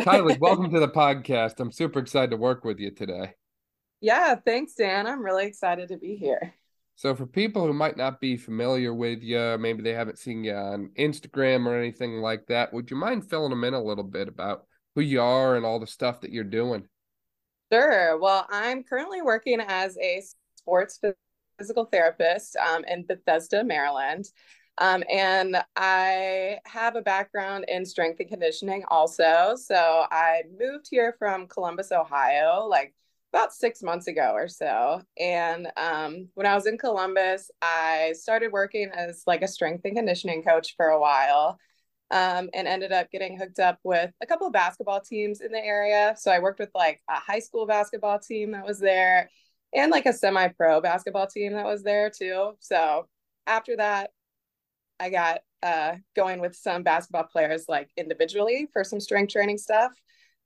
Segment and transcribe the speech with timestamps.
[0.00, 1.60] Kylie, welcome to the podcast.
[1.60, 3.34] I'm super excited to work with you today.
[4.00, 5.06] Yeah, thanks, Dan.
[5.06, 6.54] I'm really excited to be here.
[6.96, 10.54] So, for people who might not be familiar with you, maybe they haven't seen you
[10.54, 14.28] on Instagram or anything like that, would you mind filling them in a little bit
[14.28, 16.86] about who you are and all the stuff that you're doing?
[17.72, 18.18] Sure.
[18.18, 20.22] Well, I'm currently working as a
[20.56, 21.00] sports
[21.58, 24.26] physical therapist um, in Bethesda, Maryland.
[24.78, 29.54] Um, and I have a background in strength and conditioning also.
[29.56, 32.94] So I moved here from Columbus, Ohio, like
[33.32, 35.02] about six months ago or so.
[35.18, 39.96] And um, when I was in Columbus, I started working as like a strength and
[39.96, 41.58] conditioning coach for a while.
[42.10, 45.58] Um, and ended up getting hooked up with a couple of basketball teams in the
[45.58, 46.14] area.
[46.16, 49.30] So I worked with like a high school basketball team that was there
[49.74, 52.52] and like a semi pro basketball team that was there too.
[52.60, 53.08] So
[53.46, 54.10] after that,
[55.00, 59.92] I got uh, going with some basketball players like individually for some strength training stuff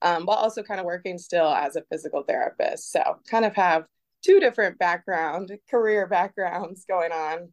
[0.03, 2.93] um, while also kind of working still as a physical therapist.
[2.93, 3.85] So kind of have
[4.23, 7.53] two different background career backgrounds going on.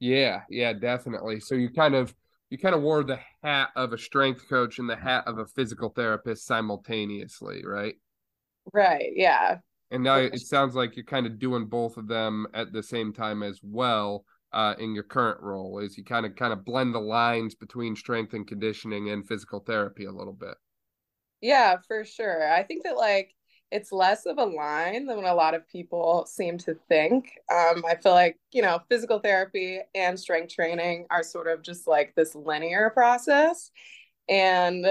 [0.00, 1.40] Yeah, yeah, definitely.
[1.40, 2.14] So you kind of
[2.50, 5.46] you kind of wore the hat of a strength coach and the hat of a
[5.46, 7.94] physical therapist simultaneously, right?
[8.72, 9.12] Right.
[9.14, 9.58] Yeah.
[9.90, 13.12] And now it sounds like you're kind of doing both of them at the same
[13.12, 14.24] time as well.
[14.54, 17.96] Uh, in your current role, is you kind of kind of blend the lines between
[17.96, 20.54] strength and conditioning and physical therapy a little bit.
[21.40, 22.48] Yeah, for sure.
[22.48, 23.34] I think that like
[23.72, 27.32] it's less of a line than what a lot of people seem to think.
[27.52, 31.88] Um, I feel like, you know, physical therapy and strength training are sort of just
[31.88, 33.72] like this linear process.
[34.28, 34.86] And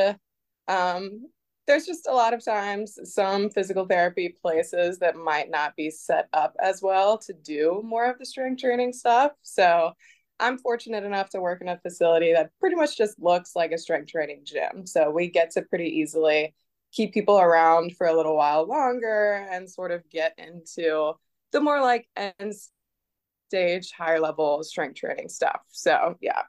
[0.67, 1.29] um,
[1.67, 6.27] there's just a lot of times some physical therapy places that might not be set
[6.33, 9.31] up as well to do more of the strength training stuff.
[9.43, 9.93] So
[10.39, 13.77] I'm fortunate enough to work in a facility that pretty much just looks like a
[13.77, 14.85] strength training gym.
[14.85, 16.53] So we get to pretty easily
[16.91, 21.13] keep people around for a little while longer and sort of get into
[21.51, 22.53] the more like end
[23.47, 25.61] stage, higher level strength training stuff.
[25.69, 26.41] So, yeah.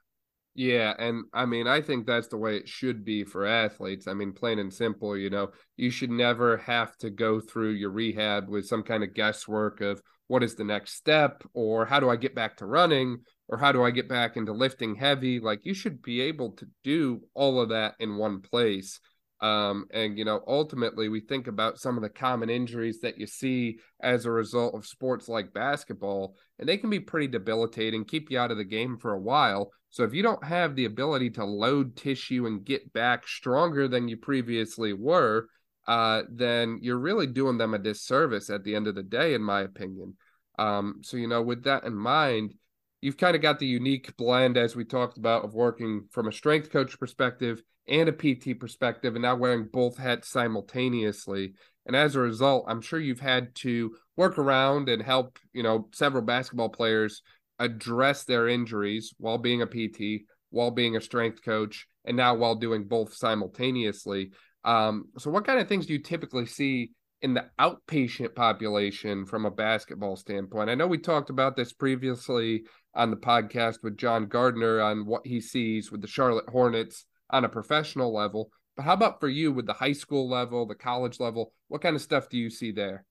[0.57, 4.07] Yeah, and I mean, I think that's the way it should be for athletes.
[4.07, 7.91] I mean, plain and simple, you know, you should never have to go through your
[7.91, 12.09] rehab with some kind of guesswork of what is the next step or how do
[12.09, 15.41] I get back to running or how do I get back into lifting heavy?
[15.41, 19.01] Like you should be able to do all of that in one place.
[19.45, 23.27] Um, and you know, ultimately, we think about some of the common injuries that you
[23.27, 28.31] see as a result of sports like basketball, and they can be pretty debilitating, keep
[28.31, 29.71] you out of the game for a while.
[29.91, 34.09] So if you don't have the ability to load tissue and get back stronger than
[34.09, 35.49] you previously were,
[35.87, 39.43] uh, then you're really doing them a disservice at the end of the day, in
[39.43, 40.17] my opinion.
[40.59, 42.55] Um, so you know, with that in mind,
[43.05, 46.33] you've kind of got the unique blend, as we talked about, of working from a
[46.33, 51.53] strength coach perspective and a PT perspective, and now wearing both hats simultaneously.
[51.85, 55.87] And as a result, I'm sure you've had to work around and help, you know,
[55.93, 57.21] several basketball players
[57.59, 62.55] address their injuries while being a PT, while being a strength coach, and now while
[62.55, 64.31] doing both simultaneously.
[64.65, 69.45] Um, so, what kind of things do you typically see in the outpatient population from
[69.45, 70.71] a basketball standpoint?
[70.71, 72.65] I know we talked about this previously
[72.95, 77.45] on the podcast with John Gardner on what he sees with the Charlotte Hornets on
[77.45, 78.51] a professional level.
[78.77, 81.53] But how about for you with the high school level, the college level?
[81.69, 83.05] What kind of stuff do you see there?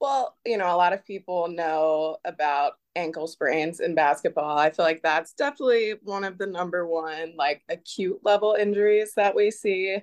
[0.00, 4.58] Well, you know, a lot of people know about ankle sprains in basketball.
[4.58, 9.34] I feel like that's definitely one of the number one, like acute level injuries that
[9.34, 9.98] we see,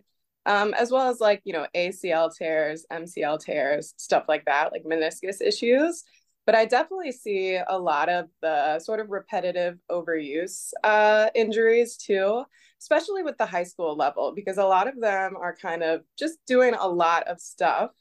[0.46, 4.84] um, as well as like, you know, ACL tears, MCL tears, stuff like that, like
[4.84, 6.04] meniscus issues
[6.48, 12.46] but I definitely see a lot of the sort of repetitive overuse uh, injuries too,
[12.80, 16.38] especially with the high school level, because a lot of them are kind of just
[16.48, 17.92] doing a lot of stuff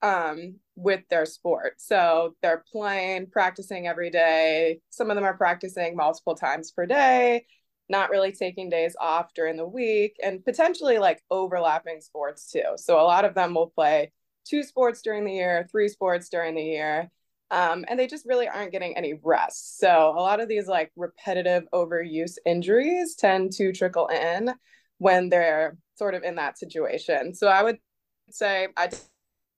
[0.00, 1.74] um, with their sport.
[1.76, 4.80] So they're playing, practicing every day.
[4.88, 7.44] Some of them are practicing multiple times per day,
[7.90, 12.76] not really taking days off during the week, and potentially like overlapping sports too.
[12.76, 14.10] So a lot of them will play
[14.46, 17.10] two sports during the year, three sports during the year
[17.50, 19.78] um, and they just really aren't getting any rest.
[19.78, 24.52] So a lot of these like repetitive overuse injuries tend to trickle in
[24.98, 27.34] when they're sort of in that situation.
[27.34, 27.78] So I would
[28.30, 28.90] say I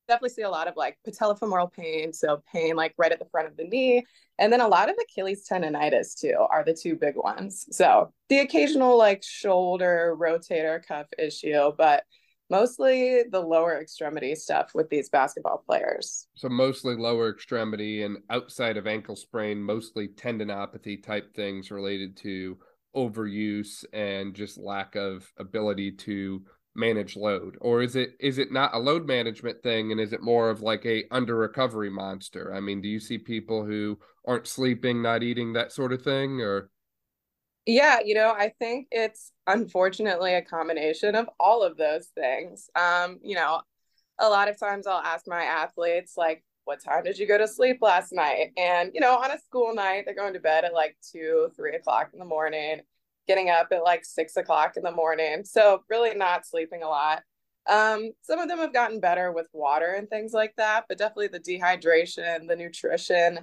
[0.07, 3.49] definitely see a lot of like patellofemoral pain, so pain like right at the front
[3.49, 4.05] of the knee,
[4.39, 7.67] and then a lot of Achilles tendonitis too are the two big ones.
[7.71, 12.05] So the occasional like shoulder rotator cuff issue, but
[12.51, 16.27] mostly the lower extremity stuff with these basketball players.
[16.35, 22.59] So mostly lower extremity and outside of ankle sprain, mostly tendinopathy type things related to
[22.95, 26.43] overuse and just lack of ability to
[26.75, 27.57] manage load.
[27.61, 30.63] Or is it is it not a load management thing and is it more of
[30.63, 32.55] like a under recovery monster?
[32.55, 36.41] I mean do you see people who aren't sleeping not eating that sort of thing
[36.41, 36.71] or
[37.71, 43.19] yeah you know i think it's unfortunately a combination of all of those things um
[43.23, 43.61] you know
[44.19, 47.49] a lot of times i'll ask my athletes like what time did you go to
[47.49, 50.75] sleep last night and you know on a school night they're going to bed at
[50.75, 52.81] like two three o'clock in the morning
[53.31, 55.45] getting up at like six o'clock in the morning.
[55.45, 57.23] So really not sleeping a lot.
[57.69, 61.29] Um, some of them have gotten better with water and things like that, but definitely
[61.29, 63.39] the dehydration, the nutrition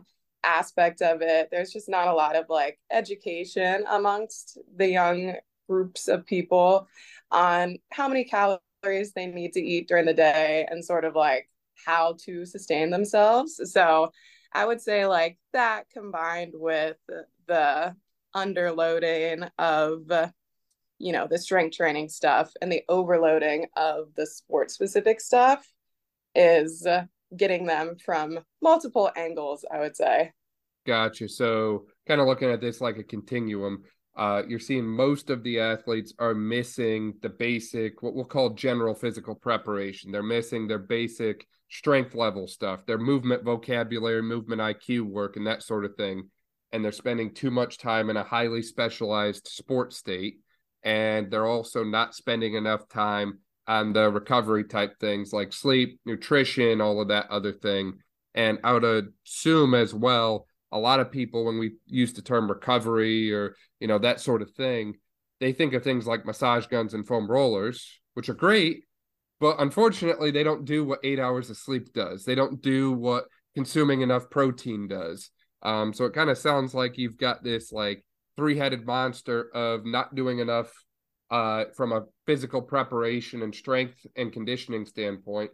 [0.47, 5.35] aspect of it, there's just not a lot of like education amongst the young
[5.67, 6.87] groups of people
[7.31, 11.49] on how many calories they need to eat during the day and sort of like
[11.85, 13.59] how to sustain themselves.
[13.71, 14.11] So
[14.53, 16.97] I would say like that combined with
[17.47, 17.95] the
[18.35, 20.09] underloading of
[20.99, 25.71] you know the strength training stuff and the overloading of the sport specific stuff
[26.35, 26.85] is
[27.35, 30.31] getting them from multiple angles i would say
[30.87, 31.29] gotcha.
[31.29, 33.83] So kind of looking at this like a continuum
[34.17, 38.95] uh, you're seeing most of the athletes are missing the basic what we'll call general
[38.95, 40.11] physical preparation.
[40.11, 45.61] They're missing their basic strength level stuff their movement vocabulary movement iq work and that
[45.61, 46.29] sort of thing.
[46.71, 50.37] And they're spending too much time in a highly specialized sports state
[50.83, 56.81] and they're also not spending enough time on the recovery type things like sleep nutrition
[56.81, 57.99] all of that other thing.
[58.33, 62.49] And i would assume as well a lot of people when we use the term
[62.49, 64.95] recovery or you know that sort of thing
[65.39, 68.83] they think of things like massage guns and foam rollers which are great
[69.39, 72.23] but unfortunately they don't do what eight hours of sleep does.
[72.23, 73.25] They don't do what
[73.55, 75.29] consuming enough protein does.
[75.61, 78.03] Um, so it kind of sounds like you've got this like
[78.35, 80.71] three-headed monster of not doing enough
[81.29, 85.51] uh, from a physical preparation and strength and conditioning standpoint,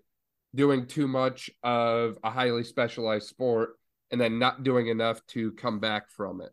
[0.54, 3.72] doing too much of a highly specialized sport,
[4.14, 6.52] and then not doing enough to come back from it.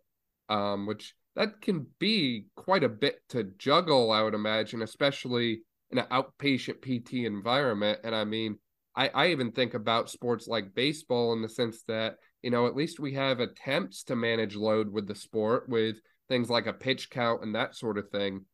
[0.49, 5.61] Um, which that can be quite a bit to juggle, I would imagine, especially
[5.91, 8.01] in an outpatient PT environment.
[8.03, 8.59] And I mean,
[8.97, 12.75] I, I even think about sports like baseball in the sense that you know, at
[12.75, 15.97] least we have attempts to manage load with the sport with
[16.29, 18.45] things like a pitch count and that sort of thing.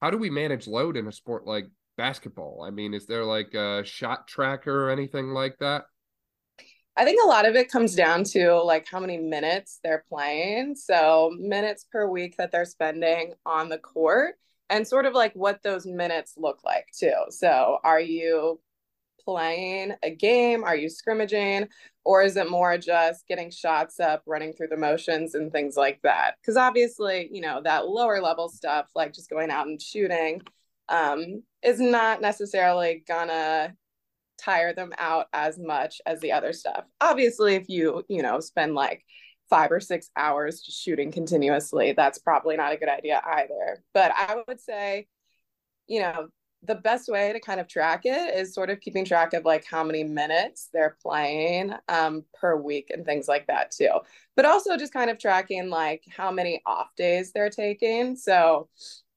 [0.00, 1.66] How do we manage load in a sport like
[1.96, 2.62] basketball?
[2.66, 5.84] I mean, is there like a shot tracker or anything like that?
[6.96, 10.74] I think a lot of it comes down to like how many minutes they're playing.
[10.74, 14.34] So, minutes per week that they're spending on the court
[14.68, 17.14] and sort of like what those minutes look like too.
[17.30, 18.60] So, are you
[19.24, 20.64] playing a game?
[20.64, 21.68] Are you scrimmaging?
[22.04, 26.00] Or is it more just getting shots up, running through the motions, and things like
[26.02, 26.34] that?
[26.40, 30.42] Because obviously, you know, that lower level stuff, like just going out and shooting,
[30.88, 33.74] um, is not necessarily gonna
[34.38, 36.84] tire them out as much as the other stuff.
[37.00, 39.04] Obviously, if you, you know, spend like
[39.50, 43.82] five or six hours just shooting continuously, that's probably not a good idea either.
[43.94, 45.08] But I would say,
[45.86, 46.28] you know,
[46.64, 49.64] the best way to kind of track it is sort of keeping track of like
[49.64, 53.90] how many minutes they're playing um, per week and things like that too.
[54.36, 58.14] But also just kind of tracking like how many off days they're taking.
[58.14, 58.68] So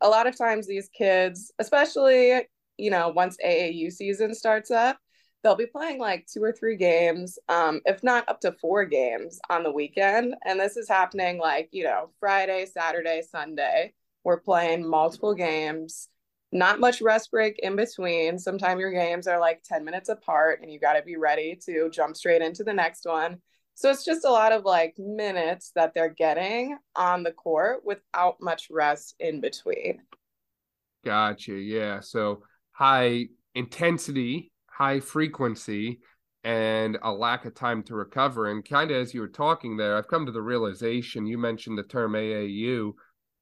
[0.01, 4.97] a lot of times these kids, especially, you know, once AAU season starts up,
[5.45, 9.39] they'll be playing like two or three games, um, if not up to four games
[9.51, 10.33] on the weekend.
[10.43, 13.93] And this is happening like, you know, Friday, Saturday, Sunday.
[14.23, 16.09] We're playing multiple games
[16.51, 18.39] not much rest break in between.
[18.39, 21.89] Sometimes your games are like 10 minutes apart and you got to be ready to
[21.89, 23.41] jump straight into the next one.
[23.75, 28.37] So it's just a lot of like minutes that they're getting on the court without
[28.39, 30.01] much rest in between.
[31.03, 31.53] Gotcha.
[31.53, 31.99] Yeah.
[31.99, 35.99] So high intensity, high frequency,
[36.43, 38.51] and a lack of time to recover.
[38.51, 41.77] And kind of as you were talking there, I've come to the realization you mentioned
[41.77, 42.93] the term AAU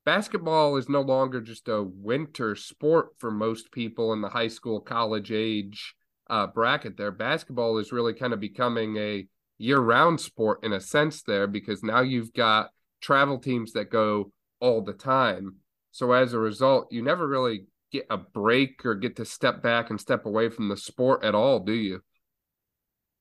[0.05, 4.79] basketball is no longer just a winter sport for most people in the high school
[4.79, 5.95] college age
[6.29, 9.25] uh, bracket there basketball is really kind of becoming a
[9.57, 12.69] year-round sport in a sense there because now you've got
[13.01, 15.55] travel teams that go all the time
[15.91, 19.89] so as a result you never really get a break or get to step back
[19.89, 22.01] and step away from the sport at all do you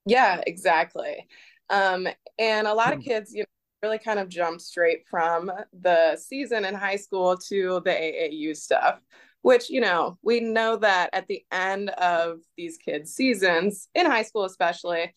[0.06, 1.28] yeah exactly
[1.70, 2.06] um,
[2.38, 3.04] and a lot of hmm.
[3.04, 3.46] kids you know
[3.82, 5.50] really kind of jump straight from
[5.80, 9.00] the season in high school to the AAU stuff,
[9.42, 14.22] which, you know, we know that at the end of these kids' seasons, in high
[14.22, 15.12] school especially,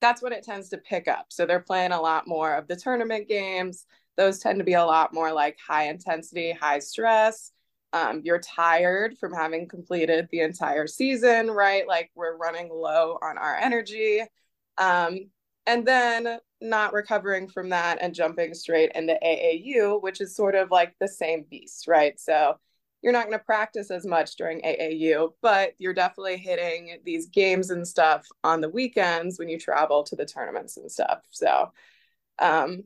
[0.00, 1.26] that's when it tends to pick up.
[1.30, 3.86] So they're playing a lot more of the tournament games.
[4.16, 7.50] Those tend to be a lot more like high intensity, high stress.
[7.92, 11.86] Um, you're tired from having completed the entire season, right?
[11.86, 14.22] Like we're running low on our energy.
[14.78, 15.30] Um,
[15.66, 20.70] and then not recovering from that and jumping straight into AAU, which is sort of
[20.70, 22.18] like the same beast, right?
[22.18, 22.56] So
[23.02, 27.70] you're not going to practice as much during AAU, but you're definitely hitting these games
[27.70, 31.20] and stuff on the weekends when you travel to the tournaments and stuff.
[31.30, 31.72] So
[32.38, 32.84] um,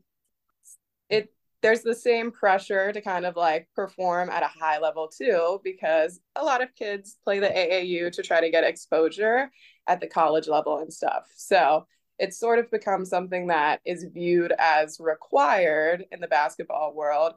[1.62, 6.20] there's the same pressure to kind of like perform at a high level too, because
[6.36, 9.50] a lot of kids play the AAU to try to get exposure
[9.86, 11.24] at the college level and stuff.
[11.36, 11.86] So
[12.18, 17.34] it's sort of become something that is viewed as required in the basketball world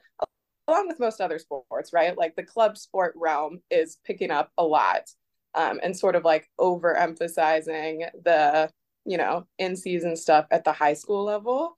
[0.67, 4.63] along with most other sports right like the club sport realm is picking up a
[4.63, 5.09] lot
[5.55, 8.69] um, and sort of like overemphasizing the
[9.05, 11.77] you know in season stuff at the high school level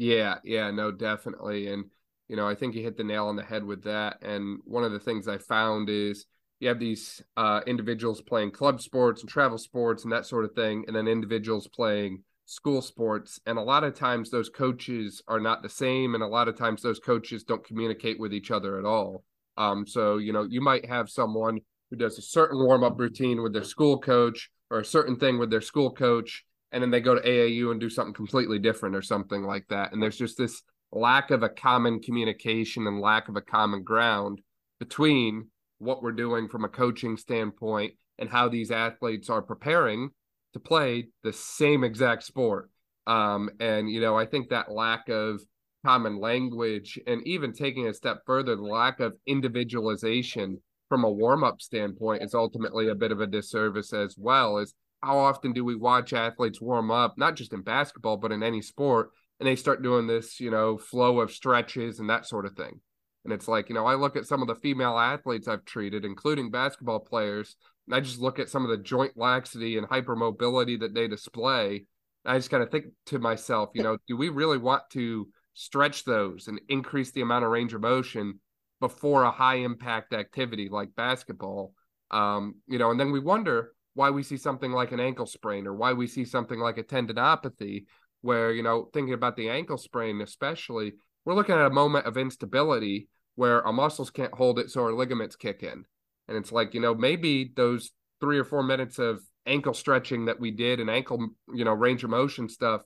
[0.00, 1.84] yeah yeah no definitely and
[2.28, 4.82] you know i think you hit the nail on the head with that and one
[4.84, 6.26] of the things i found is
[6.60, 10.52] you have these uh, individuals playing club sports and travel sports and that sort of
[10.52, 13.40] thing, and then individuals playing school sports.
[13.46, 16.56] And a lot of times those coaches are not the same, and a lot of
[16.56, 19.24] times those coaches don't communicate with each other at all.
[19.56, 23.42] Um, so you know, you might have someone who does a certain warm up routine
[23.42, 27.00] with their school coach or a certain thing with their school coach, and then they
[27.00, 29.92] go to AAU and do something completely different or something like that.
[29.92, 30.62] And there's just this
[30.92, 34.40] lack of a common communication and lack of a common ground
[34.78, 35.48] between
[35.78, 40.10] what we're doing from a coaching standpoint and how these athletes are preparing
[40.52, 42.70] to play the same exact sport.
[43.06, 45.40] Um, and, you know, I think that lack of
[45.84, 51.44] common language and even taking a step further, the lack of individualization from a warm
[51.44, 54.58] up standpoint is ultimately a bit of a disservice as well.
[54.58, 58.42] Is how often do we watch athletes warm up, not just in basketball, but in
[58.42, 62.44] any sport, and they start doing this, you know, flow of stretches and that sort
[62.44, 62.80] of thing.
[63.24, 66.04] And it's like, you know, I look at some of the female athletes I've treated,
[66.04, 70.80] including basketball players, and I just look at some of the joint laxity and hypermobility
[70.80, 71.86] that they display.
[72.24, 76.04] I just kind of think to myself, you know, do we really want to stretch
[76.04, 78.40] those and increase the amount of range of motion
[78.80, 81.72] before a high impact activity like basketball?
[82.10, 85.66] Um, you know, and then we wonder why we see something like an ankle sprain
[85.66, 87.84] or why we see something like a tendinopathy,
[88.22, 90.92] where, you know, thinking about the ankle sprain, especially,
[91.24, 94.92] we're looking at a moment of instability where our muscles can't hold it, so our
[94.92, 95.84] ligaments kick in.
[96.28, 100.38] And it's like, you know, maybe those three or four minutes of ankle stretching that
[100.38, 102.82] we did and ankle, you know, range of motion stuff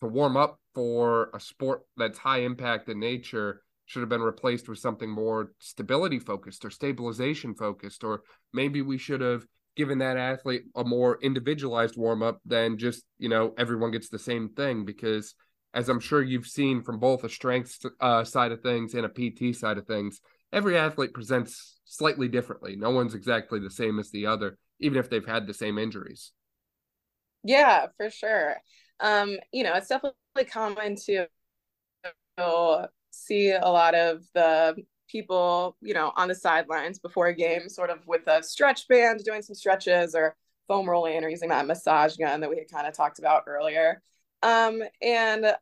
[0.00, 4.68] to warm up for a sport that's high impact in nature should have been replaced
[4.68, 8.02] with something more stability focused or stabilization focused.
[8.02, 8.22] Or
[8.52, 9.46] maybe we should have
[9.76, 14.18] given that athlete a more individualized warm up than just, you know, everyone gets the
[14.18, 15.34] same thing because
[15.74, 19.08] as I'm sure you've seen from both a strength uh, side of things and a
[19.08, 20.20] PT side of things,
[20.52, 22.76] every athlete presents slightly differently.
[22.76, 26.32] No one's exactly the same as the other, even if they've had the same injuries.
[27.42, 28.56] Yeah, for sure.
[29.00, 30.14] Um, you know, it's definitely
[30.48, 31.26] common to
[33.10, 34.76] see a lot of the
[35.14, 39.22] people, you know, on the sidelines before a game, sort of with a stretch band,
[39.22, 40.34] doing some stretches or
[40.66, 44.02] foam rolling or using that massage gun that we had kind of talked about earlier.
[44.42, 45.54] Um, and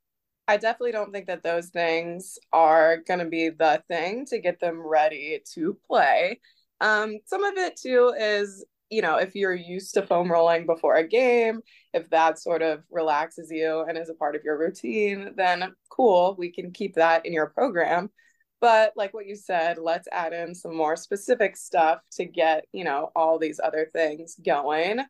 [0.49, 4.59] I definitely don't think that those things are going to be the thing to get
[4.59, 6.41] them ready to play.
[6.81, 10.97] Um, some of it too is, you know, if you're used to foam rolling before
[10.97, 11.61] a game,
[11.93, 16.37] if that sort of relaxes you and is a part of your routine, then cool,
[16.39, 18.09] we can keep that in your program.
[18.63, 22.85] But like what you said, let's add in some more specific stuff to get, you
[22.85, 25.01] know, all these other things going.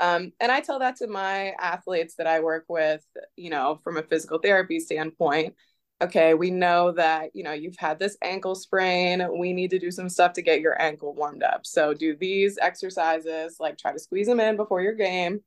[0.00, 3.96] Um, and I tell that to my athletes that I work with, you know, from
[3.96, 5.54] a physical therapy standpoint.
[6.02, 9.24] Okay, we know that, you know, you've had this ankle sprain.
[9.38, 11.64] We need to do some stuff to get your ankle warmed up.
[11.64, 15.42] So do these exercises, like try to squeeze them in before your game.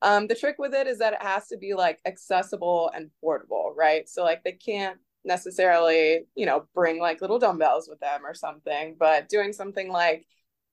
[0.00, 3.74] Um, the trick with it is that it has to be like accessible and portable,
[3.76, 4.08] right?
[4.08, 8.96] So like they can't necessarily, you know, bring like little dumbbells with them or something,
[8.98, 10.26] but doing something like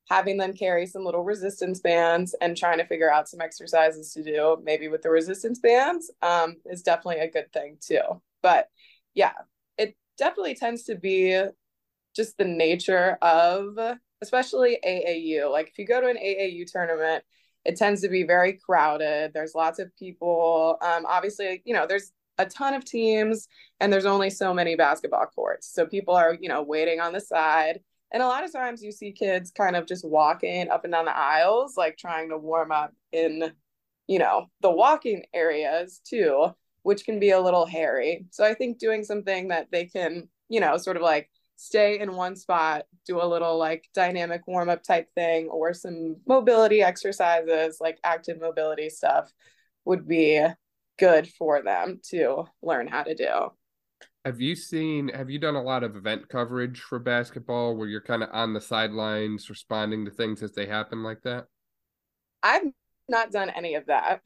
[0.09, 4.23] having them carry some little resistance bands and trying to figure out some exercises to
[4.23, 8.21] do maybe with the resistance bands um, is definitely a good thing too.
[8.41, 8.67] But
[9.13, 9.33] yeah
[9.77, 11.41] it definitely tends to be
[12.15, 13.77] just the nature of
[14.21, 17.23] especially aau like if you go to an aau tournament
[17.65, 19.31] it tends to be very crowded.
[19.33, 20.77] There's lots of people.
[20.81, 23.47] Um, obviously you know there's a ton of teams
[23.79, 27.21] and there's only so many basketball courts so people are you know waiting on the
[27.21, 27.79] side
[28.13, 31.05] and a lot of times you see kids kind of just walking up and down
[31.05, 33.51] the aisles, like trying to warm up in,
[34.07, 36.49] you know, the walking areas too,
[36.83, 38.27] which can be a little hairy.
[38.29, 42.15] So I think doing something that they can, you know, sort of like stay in
[42.15, 47.77] one spot, do a little like dynamic warm up type thing or some mobility exercises,
[47.81, 49.33] like active mobility stuff
[49.85, 50.45] would be
[50.99, 53.51] good for them to learn how to do.
[54.25, 58.01] Have you seen, have you done a lot of event coverage for basketball where you're
[58.01, 61.45] kind of on the sidelines responding to things as they happen like that?
[62.41, 62.63] I've
[63.09, 64.21] not done any of that.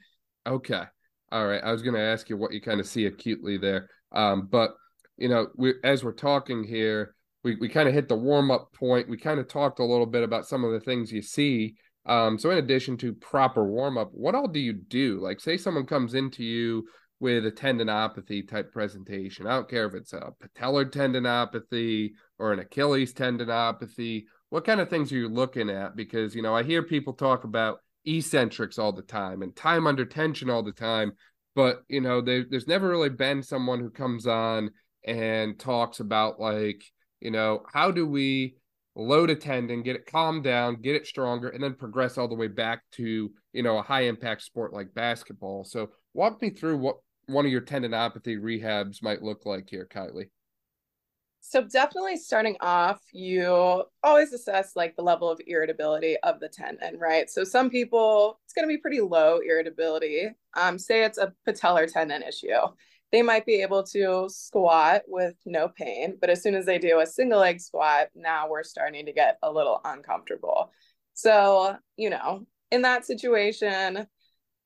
[0.45, 0.83] Okay.
[1.31, 1.63] All right.
[1.63, 3.89] I was going to ask you what you kind of see acutely there.
[4.11, 4.75] Um, but,
[5.17, 8.73] you know, we, as we're talking here, we, we kind of hit the warm up
[8.73, 9.09] point.
[9.09, 11.75] We kind of talked a little bit about some of the things you see.
[12.07, 15.19] Um, so, in addition to proper warm up, what all do you do?
[15.19, 16.87] Like, say someone comes into you
[17.19, 19.45] with a tendinopathy type presentation.
[19.47, 24.25] I don't care if it's a patellar tendinopathy or an Achilles tendinopathy.
[24.49, 25.95] What kind of things are you looking at?
[25.95, 30.05] Because, you know, I hear people talk about eccentrics all the time and time under
[30.05, 31.13] tension all the time.
[31.55, 34.69] But, you know, there, there's never really been someone who comes on
[35.03, 36.83] and talks about, like,
[37.19, 38.55] you know, how do we
[38.97, 42.35] load a tendon, get it calmed down, get it stronger, and then progress all the
[42.35, 45.63] way back to, you know, a high impact sport like basketball.
[45.63, 50.29] So walk me through what one of your tendinopathy rehabs might look like here, Kylie?
[51.41, 56.97] So definitely starting off, you always assess like the level of irritability of the tendon,
[56.99, 57.29] right?
[57.29, 60.29] So some people, it's going to be pretty low irritability.
[60.55, 62.49] Um, say it's a patellar tendon issue.
[63.11, 66.99] They might be able to squat with no pain, but as soon as they do
[66.99, 70.71] a single leg squat, now we're starting to get a little uncomfortable.
[71.13, 74.07] So, you know, in that situation,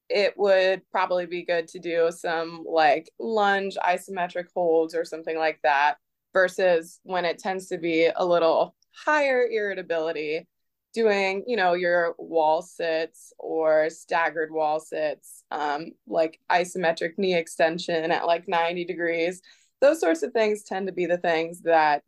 [0.10, 5.60] it would probably be good to do some like lunge isometric holds or something like
[5.64, 5.96] that
[6.34, 8.76] versus when it tends to be a little
[9.06, 10.48] higher irritability
[10.94, 18.12] doing you know your wall sits or staggered wall sits um, like isometric knee extension
[18.12, 19.42] at like 90 degrees.
[19.80, 22.04] Those sorts of things tend to be the things that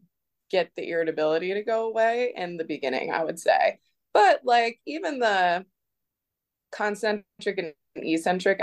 [0.51, 3.79] get the irritability to go away in the beginning i would say.
[4.13, 5.65] But like even the
[6.71, 8.59] concentric and eccentric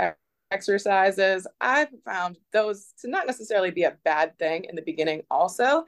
[0.51, 5.85] exercises, I've found those to not necessarily be a bad thing in the beginning, also,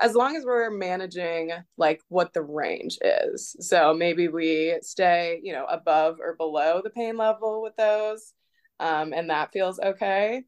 [0.00, 3.56] as long as we're managing like what the range is.
[3.60, 8.32] So maybe we stay, you know, above or below the pain level with those,
[8.80, 10.42] um, and that feels okay.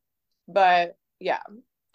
[0.49, 1.41] But yeah,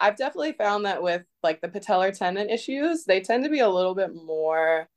[0.00, 3.68] I've definitely found that with like the patellar tendon issues, they tend to be a
[3.68, 4.88] little bit more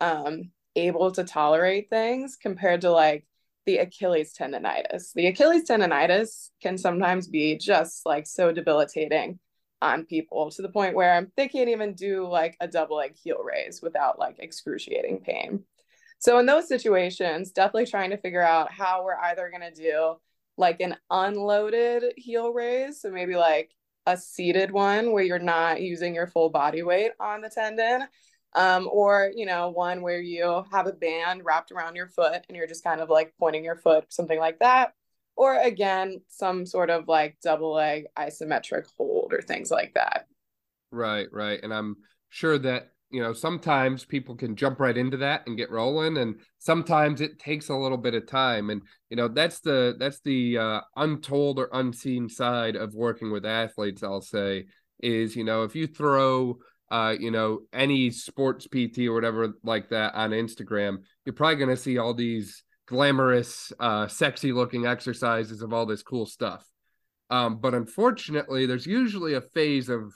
[0.00, 3.26] um, able to tolerate things compared to like
[3.66, 5.12] the Achilles tendonitis.
[5.14, 9.38] The Achilles tendonitis can sometimes be just like so debilitating
[9.82, 13.42] on people to the point where they can't even do like a double leg heel
[13.42, 15.64] raise without like excruciating pain.
[16.18, 20.16] So in those situations, definitely trying to figure out how we're either going to do
[20.58, 23.70] like an unloaded heel raise, so maybe like
[24.06, 28.06] a seated one where you're not using your full body weight on the tendon
[28.54, 32.56] um, or you know one where you have a band wrapped around your foot and
[32.56, 34.92] you're just kind of like pointing your foot something like that
[35.40, 40.26] or again some sort of like double leg isometric hold or things like that.
[40.90, 41.58] Right right.
[41.62, 41.96] And i'm
[42.28, 46.36] sure that you know sometimes people can jump right into that and get rolling and
[46.58, 48.68] sometimes it takes a little bit of time.
[48.68, 53.46] And you know that's the that's the uh, untold or unseen side of working with
[53.46, 54.66] athletes i'll say
[55.02, 56.58] is you know if you throw
[56.90, 61.70] uh, you know, any sports PT or whatever like that on Instagram, you're probably going
[61.70, 66.66] to see all these glamorous, uh, sexy looking exercises of all this cool stuff.
[67.30, 70.12] Um, but unfortunately, there's usually a phase of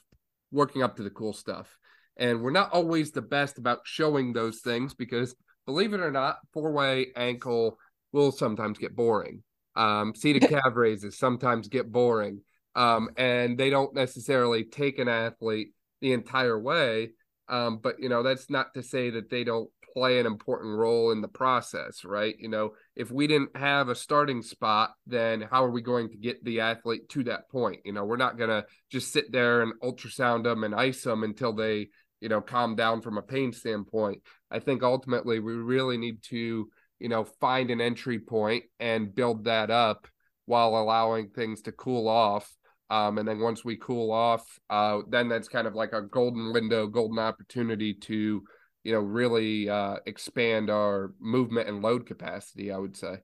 [0.51, 1.79] working up to the cool stuff.
[2.17, 6.39] And we're not always the best about showing those things because, believe it or not,
[6.53, 7.79] four way ankle
[8.13, 9.45] will sometimes get boring.
[9.77, 12.41] Um, seated calf raises sometimes get boring.
[12.75, 15.69] Um, and they don't necessarily take an athlete
[16.01, 17.11] the entire way.
[17.49, 21.13] Um, but you know, that's not to say that they don't play an important role
[21.13, 22.35] in the process, right?
[22.39, 26.17] You know, if we didn't have a starting spot, then how are we going to
[26.17, 27.81] get the athlete to that point?
[27.85, 31.53] You know, we're not gonna just sit there and ultrasound them and ice them until
[31.53, 31.89] they,
[32.21, 34.23] you know, calm down from a pain standpoint.
[34.51, 39.45] I think ultimately we really need to, you know, find an entry point and build
[39.45, 40.09] that up
[40.47, 42.53] while allowing things to cool off
[42.91, 46.53] um, and then once we cool off, uh, then that's kind of like a golden
[46.53, 48.43] window, golden opportunity to,
[48.85, 52.71] you know, really uh, expand our movement and load capacity.
[52.71, 53.19] I would say.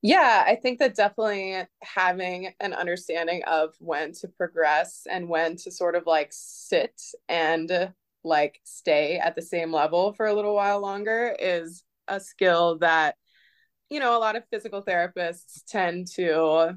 [0.00, 5.70] Yeah, I think that definitely having an understanding of when to progress and when to
[5.70, 7.92] sort of like sit and
[8.24, 13.16] like stay at the same level for a little while longer is a skill that
[13.90, 16.76] you know a lot of physical therapists tend to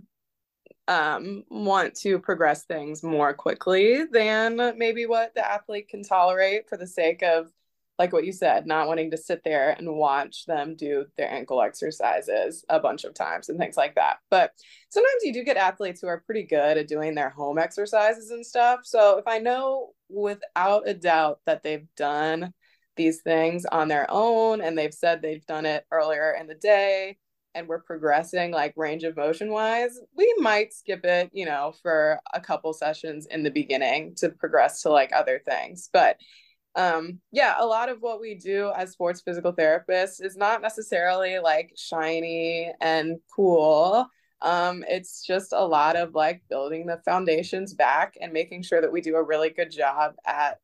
[0.87, 6.77] um, want to progress things more quickly than maybe what the athlete can tolerate for
[6.77, 7.51] the sake of
[7.97, 11.61] like what you said, not wanting to sit there and watch them do their ankle
[11.61, 14.17] exercises a bunch of times and things like that.
[14.29, 14.51] But
[14.89, 18.45] sometimes you do get athletes who are pretty good at doing their home exercises and
[18.45, 18.81] stuff.
[18.83, 22.53] So if I know without a doubt that they've done
[22.97, 27.17] these things on their own and they've said they've done it earlier in the day
[27.53, 32.19] and we're progressing like range of motion wise, we might skip it, you know, for
[32.33, 35.89] a couple sessions in the beginning to progress to like other things.
[35.91, 36.17] But
[36.75, 41.39] um yeah a lot of what we do as sports physical therapists is not necessarily
[41.39, 44.07] like shiny and cool.
[44.41, 48.91] Um it's just a lot of like building the foundations back and making sure that
[48.91, 50.59] we do a really good job at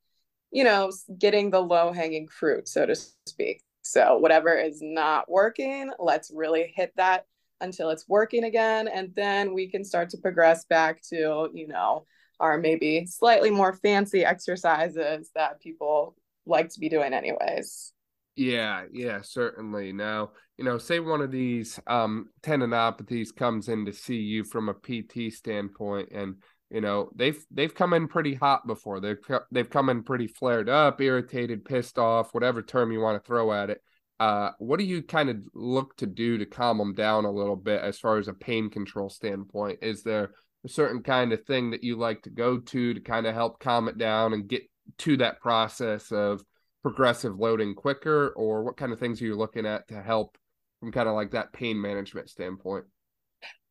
[0.50, 2.94] you know getting the low hanging fruit so to
[3.26, 3.62] speak.
[3.82, 7.26] So whatever is not working let's really hit that
[7.60, 12.04] until it's working again and then we can start to progress back to you know
[12.40, 16.16] are maybe slightly more fancy exercises that people
[16.46, 17.92] like to be doing anyways.
[18.34, 19.92] Yeah, yeah, certainly.
[19.92, 24.68] Now, you know, say one of these um tendinopathies comes in to see you from
[24.68, 26.36] a PT standpoint and
[26.72, 28.98] you know, they've they've come in pretty hot before.
[28.98, 29.18] They've
[29.50, 33.52] they've come in pretty flared up, irritated, pissed off, whatever term you want to throw
[33.52, 33.82] at it.
[34.18, 37.56] Uh, what do you kind of look to do to calm them down a little
[37.56, 39.80] bit as far as a pain control standpoint?
[39.82, 40.30] Is there
[40.64, 43.58] a certain kind of thing that you like to go to to kind of help
[43.60, 44.62] calm it down and get
[44.98, 46.44] to that process of
[46.82, 48.28] progressive loading quicker?
[48.36, 50.36] Or what kind of things are you looking at to help
[50.80, 52.84] from kind of like that pain management standpoint?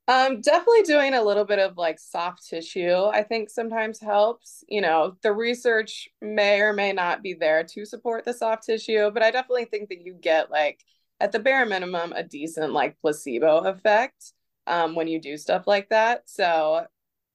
[0.08, 4.64] Um definitely doing a little bit of like soft tissue i think sometimes helps.
[4.68, 9.12] You know the research may or may not be there to support the soft tissue
[9.12, 10.80] but i definitely think that you get like
[11.20, 14.34] at the bare minimum a decent like placebo effect
[14.68, 16.30] um, when you do stuff like that.
[16.30, 16.86] So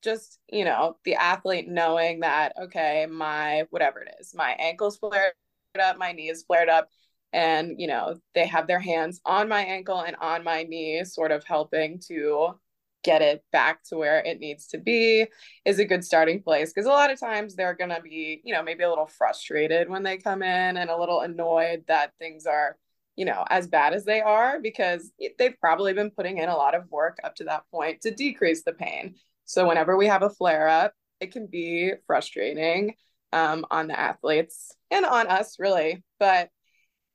[0.03, 5.33] just, you know, the athlete knowing that, okay, my whatever it is, my ankle's flared
[5.81, 6.89] up, my knee is flared up.
[7.33, 11.33] And, you know, they have their hands on my ankle and on my knee, sort
[11.33, 12.55] of helping to
[13.03, 15.27] get it back to where it needs to be
[15.65, 16.73] is a good starting place.
[16.73, 19.89] Because a lot of times they're going to be, you know, maybe a little frustrated
[19.89, 22.77] when they come in and a little annoyed that things are
[23.17, 26.75] you know, as bad as they are because they've probably been putting in a lot
[26.75, 29.15] of work up to that point to decrease the pain.
[29.47, 32.95] So whenever we have a flare up, it can be frustrating
[33.33, 36.05] um, on the athletes and on us, really.
[36.19, 36.51] But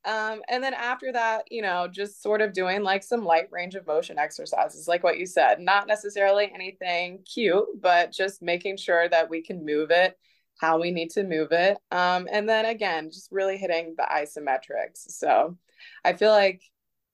[0.04, 3.76] um, and then after that, you know, just sort of doing like some light range
[3.76, 9.08] of motion exercises, like what you said, not necessarily anything cute, but just making sure
[9.08, 10.16] that we can move it
[10.58, 11.76] how we need to move it.
[11.90, 15.10] Um, and then again, just really hitting the isometrics.
[15.10, 15.56] So
[16.04, 16.62] I feel like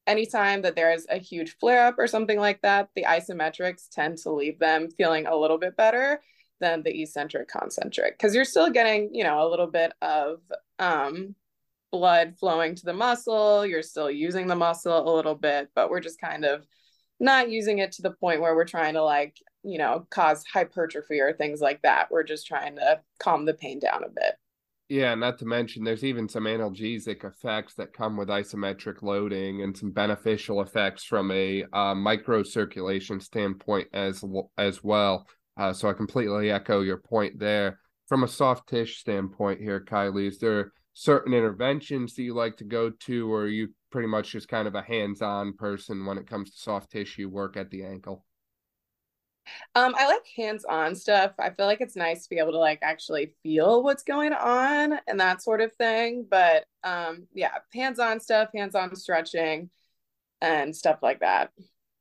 [0.06, 4.32] anytime that there's a huge flare up or something like that, the isometrics tend to
[4.32, 6.20] leave them feeling a little bit better
[6.60, 10.40] than the eccentric concentric because you're still getting, you know, a little bit of
[10.78, 11.34] um,
[11.92, 13.64] blood flowing to the muscle.
[13.64, 16.66] You're still using the muscle a little bit, but we're just kind of
[17.20, 21.20] not using it to the point where we're trying to like, you know, cause hypertrophy
[21.20, 22.10] or things like that.
[22.10, 24.36] We're just trying to calm the pain down a bit.
[24.88, 29.76] Yeah, not to mention there's even some analgesic effects that come with isometric loading and
[29.76, 34.24] some beneficial effects from a uh, microcirculation standpoint as
[34.56, 35.26] as well.
[35.58, 37.80] Uh, so I completely echo your point there.
[38.06, 42.64] From a soft tissue standpoint here, Kylie, is there certain interventions that you like to
[42.64, 46.26] go to, or are you pretty much just kind of a hands-on person when it
[46.26, 48.24] comes to soft tissue work at the ankle?
[49.74, 51.32] Um, I like hands-on stuff.
[51.38, 54.98] I feel like it's nice to be able to like actually feel what's going on
[55.06, 56.26] and that sort of thing.
[56.28, 59.70] But um, yeah, hands-on stuff, hands-on stretching,
[60.40, 61.50] and stuff like that.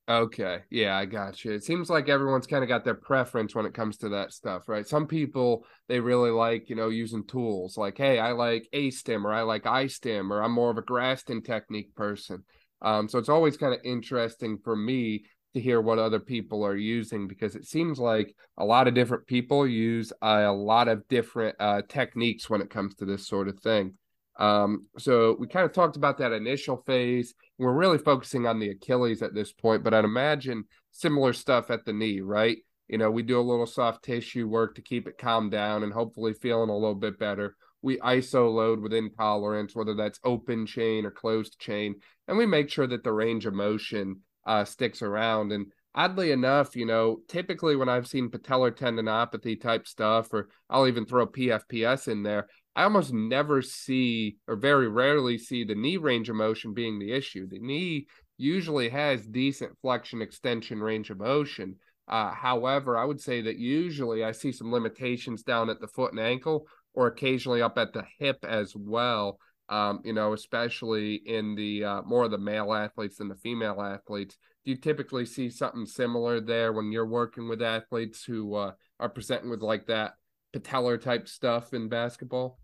[0.09, 0.59] Okay.
[0.69, 1.51] Yeah, I got you.
[1.51, 4.69] It seems like everyone's kind of got their preference when it comes to that stuff,
[4.69, 4.87] right?
[4.87, 9.27] Some people they really like, you know, using tools like, hey, I like A stim
[9.27, 12.45] or I like I stim or I'm more of a Graston technique person.
[12.81, 16.75] Um, so it's always kind of interesting for me to hear what other people are
[16.75, 21.55] using because it seems like a lot of different people use a lot of different
[21.59, 23.93] uh, techniques when it comes to this sort of thing.
[24.39, 27.33] Um, so we kind of talked about that initial phase.
[27.57, 31.85] We're really focusing on the Achilles at this point, but I'd imagine similar stuff at
[31.85, 32.57] the knee, right?
[32.87, 35.91] You know, we do a little soft tissue work to keep it calmed down and
[35.91, 37.55] hopefully feeling a little bit better.
[37.81, 41.95] We ISO load within tolerance, whether that's open chain or closed chain,
[42.27, 45.51] and we make sure that the range of motion uh, sticks around.
[45.51, 50.87] And oddly enough, you know, typically when I've seen patellar tendinopathy type stuff, or I'll
[50.87, 55.97] even throw PFPS in there, I almost never see or very rarely see the knee
[55.97, 57.47] range of motion being the issue.
[57.47, 58.07] The knee
[58.37, 61.75] usually has decent flexion extension range of motion.
[62.07, 66.11] Uh, however, I would say that usually I see some limitations down at the foot
[66.11, 69.39] and ankle, or occasionally up at the hip as well.
[69.69, 73.81] Um, you know, especially in the uh, more of the male athletes than the female
[73.81, 74.37] athletes.
[74.63, 79.09] Do you typically see something similar there when you're working with athletes who uh, are
[79.09, 80.13] presenting with like that
[80.55, 82.59] patellar type stuff in basketball?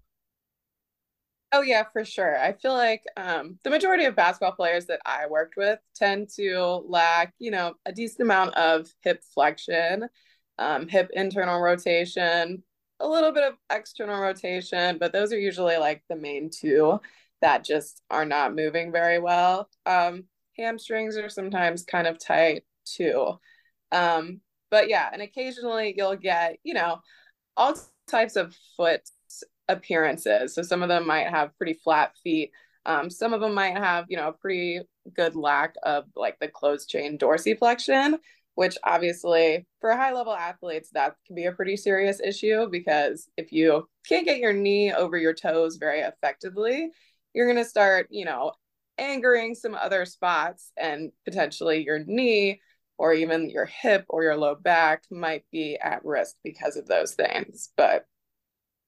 [1.56, 2.40] Oh yeah, for sure.
[2.40, 6.84] I feel like um, the majority of basketball players that I worked with tend to
[6.88, 10.08] lack, you know, a decent amount of hip flexion,
[10.58, 12.64] um, hip internal rotation,
[13.04, 17.00] a little bit of external rotation, but those are usually like the main two
[17.42, 19.70] that just are not moving very well.
[19.86, 20.24] Um,
[20.58, 23.34] hamstrings are sometimes kind of tight too.
[23.92, 24.40] Um,
[24.72, 27.00] but yeah, and occasionally you'll get, you know,
[27.58, 27.76] all
[28.08, 29.02] types of foot
[29.68, 30.56] appearances.
[30.56, 32.52] So some of them might have pretty flat feet.
[32.86, 34.82] Um, some of them might have, you know, a pretty
[35.14, 38.18] good lack of like the closed chain dorsiflexion,
[38.56, 43.52] which obviously for high level athletes, that can be a pretty serious issue because if
[43.52, 46.90] you can't get your knee over your toes very effectively,
[47.34, 48.52] you're going to start, you know,
[48.98, 52.60] angering some other spots and potentially your knee
[52.98, 57.16] or even your hip or your low back might be at risk because of those
[57.16, 57.72] things.
[57.76, 58.06] But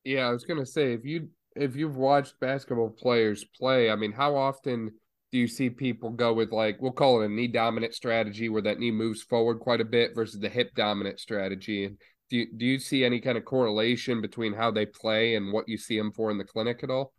[0.04, 4.12] yeah, I was gonna say if you if you've watched basketball players play, I mean,
[4.12, 4.91] how often
[5.36, 8.62] do you see people go with like we'll call it a knee dominant strategy where
[8.62, 11.84] that knee moves forward quite a bit versus the hip dominant strategy?
[11.84, 11.98] And
[12.30, 15.67] do you, do you see any kind of correlation between how they play and what
[15.67, 17.12] you see them for in the clinic at all?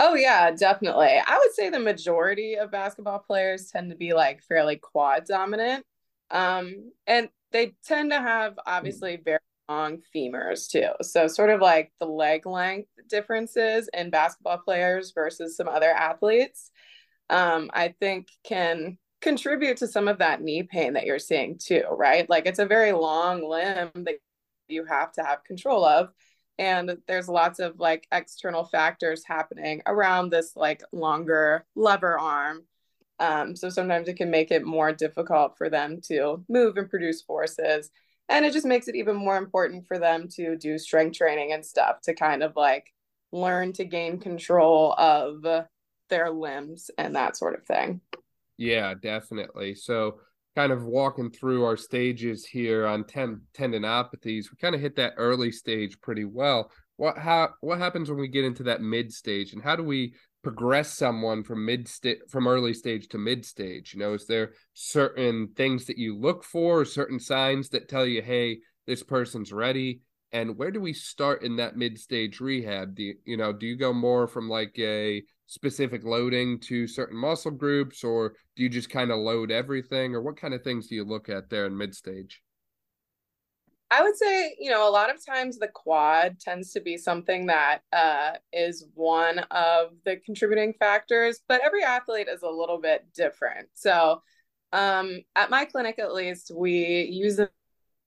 [0.00, 1.20] Oh yeah, definitely.
[1.24, 5.86] I would say the majority of basketball players tend to be like fairly quad dominant.
[6.32, 10.90] Um, and they tend to have obviously very long femurs too.
[11.02, 16.70] So sort of like the leg length differences in basketball players versus some other athletes,
[17.30, 21.84] um, I think can contribute to some of that knee pain that you're seeing too,
[21.90, 22.28] right?
[22.28, 24.16] Like it's a very long limb that
[24.68, 26.10] you have to have control of.
[26.58, 32.64] And there's lots of like external factors happening around this like longer lever arm.
[33.18, 37.22] Um, so sometimes it can make it more difficult for them to move and produce
[37.22, 37.90] forces
[38.32, 41.64] and it just makes it even more important for them to do strength training and
[41.64, 42.92] stuff to kind of like
[43.30, 45.44] learn to gain control of
[46.08, 48.00] their limbs and that sort of thing.
[48.56, 49.74] Yeah definitely.
[49.74, 50.18] So
[50.56, 55.14] kind of walking through our stages here on ten- tendinopathies we kind of hit that
[55.16, 56.70] early stage pretty well.
[56.96, 60.14] What how what happens when we get into that mid stage and how do we
[60.42, 64.14] progress someone from mid stage from early stage to mid stage you know?
[64.14, 69.02] Is there certain things that you look for certain signs that tell you hey this
[69.02, 70.00] person's ready?
[70.34, 72.94] And where do we start in that mid stage rehab?
[72.94, 77.16] Do you, you know do you go more from like a specific loading to certain
[77.16, 80.14] muscle groups or do you just kind of load everything?
[80.14, 82.42] Or what kind of things do you look at there in mid stage
[83.92, 87.46] I would say, you know, a lot of times the quad tends to be something
[87.48, 93.04] that uh, is one of the contributing factors, but every athlete is a little bit
[93.14, 93.68] different.
[93.74, 94.22] So,
[94.72, 97.50] um, at my clinic, at least, we use a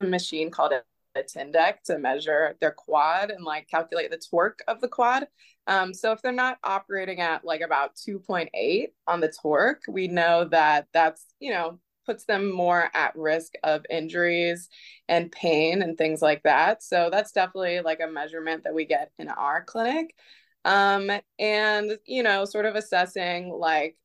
[0.02, 0.82] machine called a,
[1.18, 5.28] Tindeq to measure their quad and like calculate the torque of the quad.
[5.68, 10.46] Um, so, if they're not operating at like about 2.8 on the torque, we know
[10.46, 14.70] that that's, you know, puts them more at risk of injuries
[15.08, 16.84] and pain and things like that.
[16.84, 20.16] So that's definitely like a measurement that we get in our clinic.
[20.64, 23.98] Um, and, you know, sort of assessing like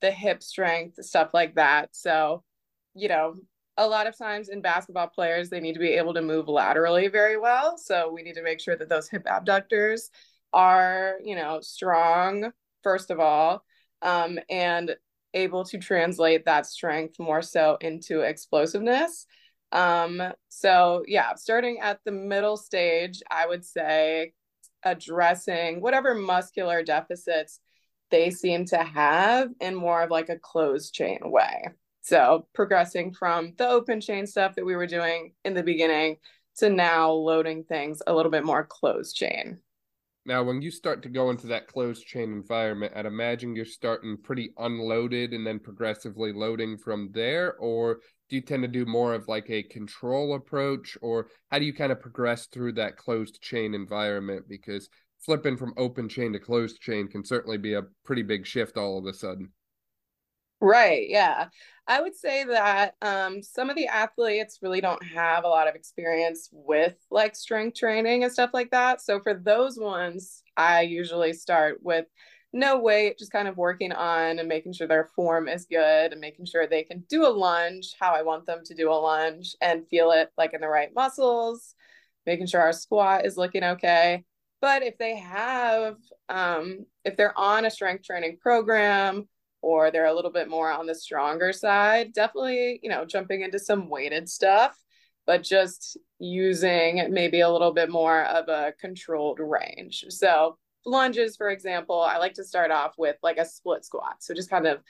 [0.00, 1.90] the hip strength, stuff like that.
[1.92, 2.42] So,
[2.94, 3.34] you know,
[3.76, 7.06] a lot of times in basketball players, they need to be able to move laterally
[7.06, 7.78] very well.
[7.78, 10.10] So we need to make sure that those hip abductors
[10.52, 12.50] are, you know, strong,
[12.82, 13.64] first of all.
[14.02, 14.96] Um, and
[15.34, 19.26] able to translate that strength more so into explosiveness.
[19.72, 24.32] Um, so yeah, starting at the middle stage, I would say
[24.82, 27.60] addressing whatever muscular deficits
[28.10, 31.68] they seem to have in more of like a closed chain way.
[32.00, 36.16] So progressing from the open chain stuff that we were doing in the beginning
[36.56, 39.58] to now loading things a little bit more closed chain.
[40.28, 44.18] Now, when you start to go into that closed chain environment, I'd imagine you're starting
[44.18, 47.54] pretty unloaded and then progressively loading from there.
[47.54, 50.98] Or do you tend to do more of like a control approach?
[51.00, 54.44] Or how do you kind of progress through that closed chain environment?
[54.50, 58.76] Because flipping from open chain to closed chain can certainly be a pretty big shift
[58.76, 59.50] all of a sudden.
[60.60, 61.08] Right.
[61.08, 61.48] Yeah.
[61.86, 65.74] I would say that um, some of the athletes really don't have a lot of
[65.74, 69.00] experience with like strength training and stuff like that.
[69.00, 72.06] So for those ones, I usually start with
[72.52, 76.20] no weight, just kind of working on and making sure their form is good and
[76.20, 79.54] making sure they can do a lunge how I want them to do a lunge
[79.60, 81.74] and feel it like in the right muscles,
[82.26, 84.24] making sure our squat is looking okay.
[84.60, 85.96] But if they have,
[86.28, 89.28] um, if they're on a strength training program
[89.62, 93.58] or they're a little bit more on the stronger side, definitely, you know, jumping into
[93.58, 94.76] some weighted stuff,
[95.26, 100.04] but just using maybe a little bit more of a controlled range.
[100.08, 104.16] So lunges, for example, I like to start off with like a split squat.
[104.20, 104.80] So just kind of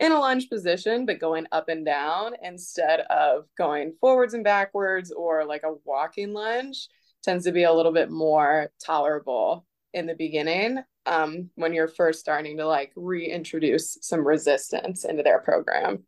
[0.00, 5.12] in a lunge position, but going up and down instead of going forwards and backwards
[5.12, 6.88] or like a walking lunge
[7.22, 12.20] tends to be a little bit more tolerable in the beginning um, when you're first
[12.20, 16.04] starting to like reintroduce some resistance into their program.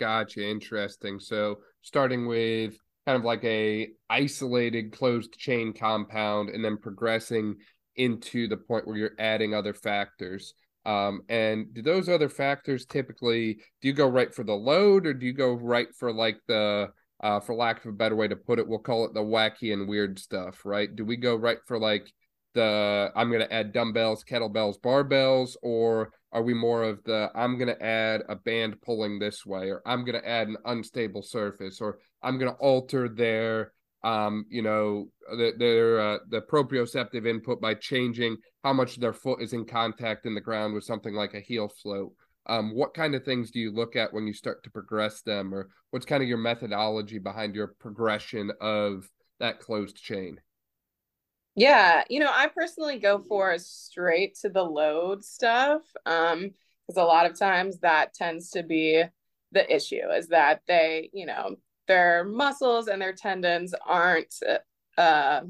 [0.00, 0.48] Gotcha.
[0.48, 1.18] Interesting.
[1.20, 2.76] So starting with
[3.06, 7.56] kind of like a isolated closed chain compound and then progressing
[7.96, 10.54] into the point where you're adding other factors.
[10.86, 15.12] Um, and do those other factors typically do you go right for the load or
[15.12, 16.88] do you go right for like the
[17.20, 19.72] uh, for lack of a better way to put it, we'll call it the wacky
[19.72, 20.94] and weird stuff, right?
[20.94, 22.12] Do we go right for like
[22.54, 27.58] the I'm going to add dumbbells, kettlebells, barbells, or are we more of the I'm
[27.58, 31.22] going to add a band pulling this way, or I'm going to add an unstable
[31.22, 33.72] surface, or I'm going to alter their
[34.04, 39.42] um, you know, the, their uh, the proprioceptive input by changing how much their foot
[39.42, 42.12] is in contact in the ground with something like a heel float.
[42.46, 45.52] Um, what kind of things do you look at when you start to progress them,
[45.52, 49.08] or what's kind of your methodology behind your progression of
[49.40, 50.38] that closed chain?
[51.58, 55.82] Yeah, you know, I personally go for straight to the load stuff.
[56.06, 56.52] Um,
[56.86, 59.02] because a lot of times that tends to be
[59.50, 61.56] the issue is that they, you know,
[61.88, 64.34] their muscles and their tendons aren't
[64.96, 65.40] uh,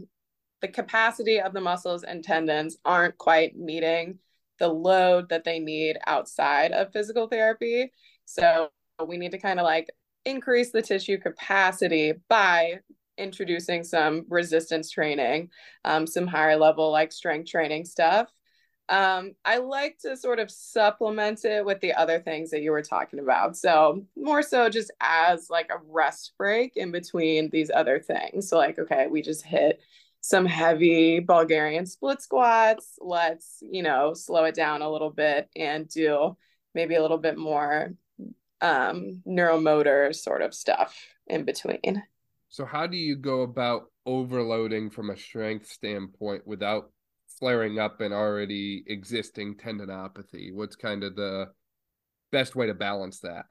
[0.62, 4.18] the capacity of the muscles and tendons aren't quite meeting
[4.58, 7.92] the load that they need outside of physical therapy.
[8.24, 8.70] So
[9.06, 9.88] we need to kind of like
[10.24, 12.80] increase the tissue capacity by
[13.18, 15.50] introducing some resistance training,
[15.84, 18.32] um, some higher level like strength training stuff.
[18.88, 22.82] Um, I like to sort of supplement it with the other things that you were
[22.82, 23.54] talking about.
[23.56, 28.48] So more so just as like a rest break in between these other things.
[28.48, 29.80] So like, okay, we just hit
[30.20, 32.98] some heavy Bulgarian split squats.
[33.00, 36.36] Let's, you know, slow it down a little bit and do
[36.74, 37.92] maybe a little bit more
[38.60, 42.02] um, neuromotor sort of stuff in between.
[42.50, 46.90] So, how do you go about overloading from a strength standpoint without
[47.38, 50.52] flaring up an already existing tendinopathy?
[50.52, 51.48] What's kind of the
[52.32, 53.46] best way to balance that?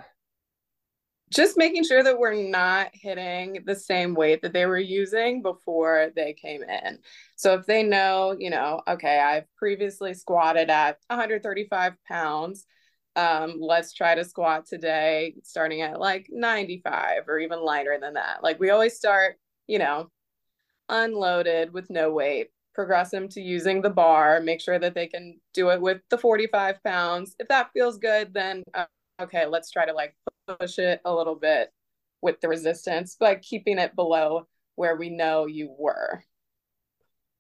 [1.30, 6.10] Just making sure that we're not hitting the same weight that they were using before
[6.16, 7.00] they came in.
[7.36, 12.66] So if they know, you know, okay, I've previously squatted at 135 pounds.
[13.18, 18.44] Um, let's try to squat today starting at like 95 or even lighter than that.
[18.44, 20.10] Like we always start, you know,
[20.88, 25.40] unloaded with no weight progress them to using the bar, make sure that they can
[25.52, 27.36] do it with the 45 pounds.
[27.40, 28.86] If that feels good, then uh,
[29.20, 30.16] okay, let's try to like
[30.60, 31.74] push it a little bit
[32.22, 36.24] with the resistance, but keeping it below where we know you were.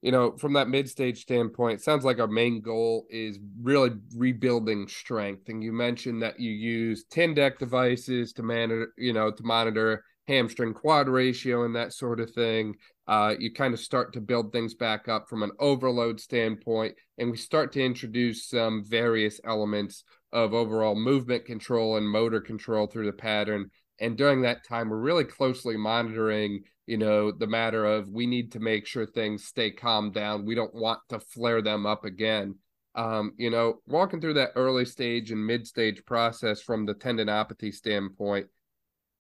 [0.01, 4.87] You know, from that mid stage standpoint, sounds like our main goal is really rebuilding
[4.87, 5.49] strength.
[5.49, 10.73] And you mentioned that you use Tindeq devices to monitor, you know, to monitor hamstring
[10.73, 12.75] quad ratio and that sort of thing.
[13.07, 17.31] Uh, you kind of start to build things back up from an overload standpoint, and
[17.31, 23.05] we start to introduce some various elements of overall movement control and motor control through
[23.05, 23.71] the pattern.
[23.99, 28.51] And during that time, we're really closely monitoring, you know, the matter of we need
[28.51, 30.45] to make sure things stay calmed down.
[30.45, 32.55] We don't want to flare them up again.
[32.95, 37.73] Um, you know, walking through that early stage and mid stage process from the tendinopathy
[37.73, 38.47] standpoint,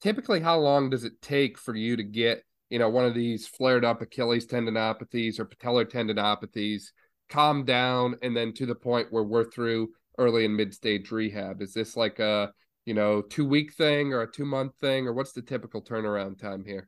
[0.01, 3.47] typically how long does it take for you to get you know one of these
[3.47, 6.91] flared up achilles tendinopathies or patellar tendinopathies
[7.29, 11.61] calm down and then to the point where we're through early and mid stage rehab
[11.61, 12.51] is this like a
[12.87, 16.39] you know two week thing or a two month thing or what's the typical turnaround
[16.39, 16.87] time here?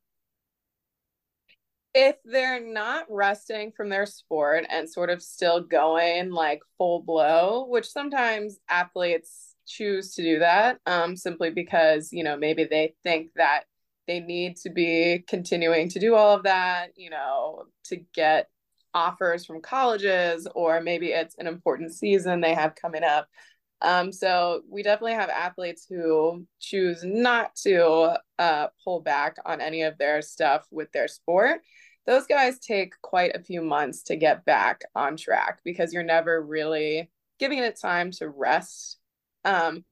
[1.93, 7.65] If they're not resting from their sport and sort of still going like full blow
[7.67, 13.31] which sometimes athletes choose to do that um, simply because you know maybe they think
[13.35, 13.65] that
[14.07, 18.47] they need to be continuing to do all of that you know to get
[18.93, 23.27] offers from colleges or maybe it's an important season they have coming up
[23.81, 29.83] um, so we definitely have athletes who choose not to uh, pull back on any
[29.83, 31.61] of their stuff with their sport
[32.09, 36.41] those guys take quite a few months to get back on track because you're never
[36.41, 38.97] really giving it time to rest.
[39.45, 39.85] Um,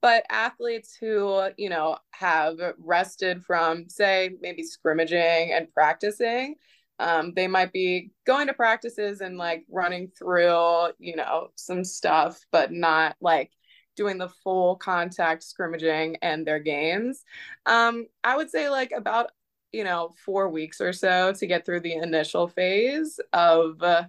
[0.00, 6.54] but athletes who, you know, have rested from, say, maybe scrimmaging and practicing,
[6.98, 12.40] um, they might be going to practices and like running through, you know, some stuff,
[12.52, 13.50] but not like
[13.96, 17.24] doing the full contact scrimmaging and their games.
[17.66, 19.30] Um, I would say like about,
[19.72, 24.04] you know, four weeks or so to get through the initial phase of, uh,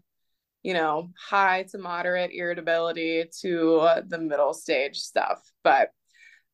[0.64, 5.42] you know, high to moderate irritability to uh, the middle stage stuff.
[5.64, 5.92] But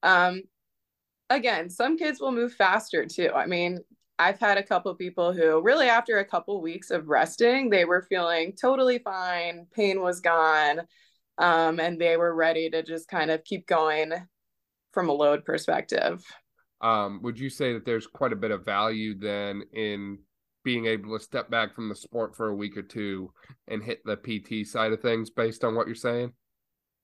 [0.04, 0.44] um,
[1.30, 3.32] again, some kids will move faster too.
[3.34, 3.80] I mean,
[4.24, 7.84] I've had a couple of people who really after a couple weeks of resting, they
[7.84, 10.82] were feeling totally fine, pain was gone,
[11.38, 14.14] um, and they were ready to just kind of keep going
[14.94, 16.24] from a load perspective.
[16.80, 20.20] Um, would you say that there's quite a bit of value then in
[20.64, 23.30] being able to step back from the sport for a week or two
[23.68, 26.32] and hit the PT side of things based on what you're saying?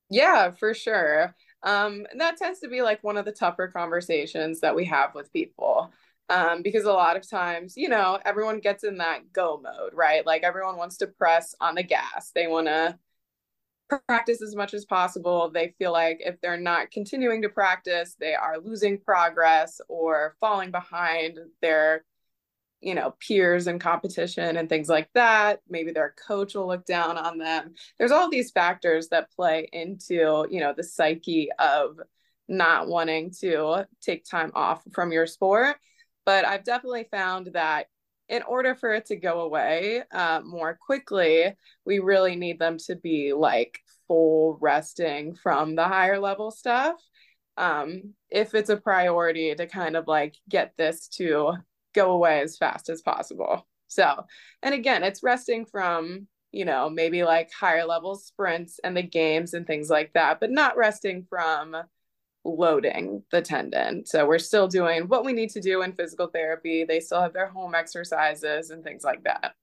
[0.09, 1.35] Yeah, for sure.
[1.63, 5.33] Um, that tends to be like one of the tougher conversations that we have with
[5.33, 5.91] people.
[6.29, 10.23] Um, because a lot of times, you know, everyone gets in that go mode, right?
[10.25, 12.31] Like everyone wants to press on the gas.
[12.35, 12.99] They want to
[14.07, 15.49] practice as much as possible.
[15.49, 20.69] They feel like if they're not continuing to practice, they are losing progress or falling
[20.69, 22.03] behind their
[22.81, 27.17] you know peers and competition and things like that maybe their coach will look down
[27.17, 31.99] on them there's all these factors that play into you know the psyche of
[32.47, 35.75] not wanting to take time off from your sport
[36.29, 37.87] but i've definitely found that
[38.27, 41.55] in order for it to go away uh, more quickly
[41.85, 46.95] we really need them to be like full resting from the higher level stuff
[47.57, 51.55] um, if it's a priority to kind of like get this to
[51.93, 53.67] go away as fast as possible.
[53.87, 54.25] So,
[54.63, 59.53] and again, it's resting from, you know, maybe like higher level sprints and the games
[59.53, 61.75] and things like that, but not resting from
[62.45, 64.05] loading the tendon.
[64.05, 66.83] So we're still doing what we need to do in physical therapy.
[66.83, 69.53] They still have their home exercises and things like that.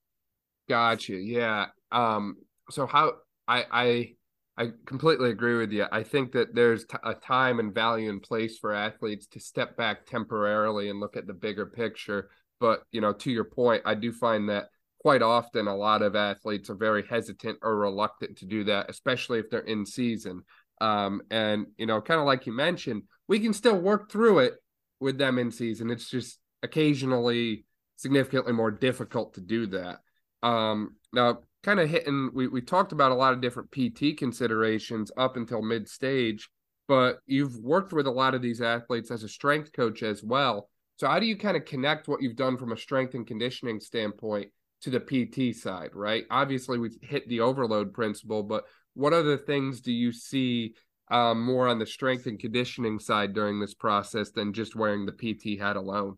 [0.68, 1.14] Gotcha.
[1.14, 1.66] Yeah.
[1.92, 2.36] Um,
[2.70, 3.14] so how
[3.46, 4.14] I I
[4.58, 5.86] I completely agree with you.
[5.92, 9.76] I think that there's t- a time and value and place for athletes to step
[9.76, 12.30] back temporarily and look at the bigger picture.
[12.58, 14.68] But, you know, to your point, I do find that
[14.98, 19.38] quite often a lot of athletes are very hesitant or reluctant to do that, especially
[19.38, 20.42] if they're in season.
[20.80, 24.54] Um, and, you know, kind of like you mentioned, we can still work through it
[25.00, 25.90] with them in season.
[25.90, 27.64] It's just occasionally
[27.96, 29.98] significantly more difficult to do that.
[30.42, 35.10] Um, now, kind of hitting we, we talked about a lot of different pt considerations
[35.16, 36.48] up until mid stage
[36.86, 40.68] but you've worked with a lot of these athletes as a strength coach as well
[40.96, 43.80] so how do you kind of connect what you've done from a strength and conditioning
[43.80, 44.48] standpoint
[44.80, 48.62] to the pt side right obviously we've hit the overload principle but
[48.96, 50.74] what other things do you see
[51.08, 55.12] um, more on the strength and conditioning side during this process than just wearing the
[55.12, 56.16] pt hat alone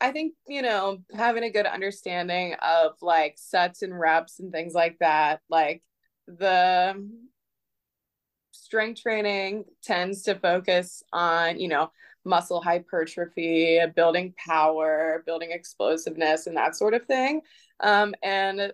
[0.00, 4.74] I think, you know, having a good understanding of like sets and reps and things
[4.74, 5.82] like that, like
[6.26, 6.94] the
[8.50, 11.90] strength training tends to focus on, you know,
[12.24, 17.40] muscle hypertrophy, building power, building explosiveness, and that sort of thing.
[17.80, 18.72] Um, and,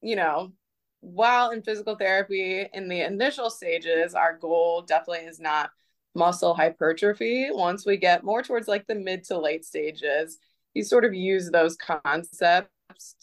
[0.00, 0.52] you know,
[1.00, 5.70] while in physical therapy, in the initial stages, our goal definitely is not
[6.14, 7.48] muscle hypertrophy.
[7.50, 10.38] Once we get more towards like the mid to late stages,
[10.74, 12.68] you sort of use those concepts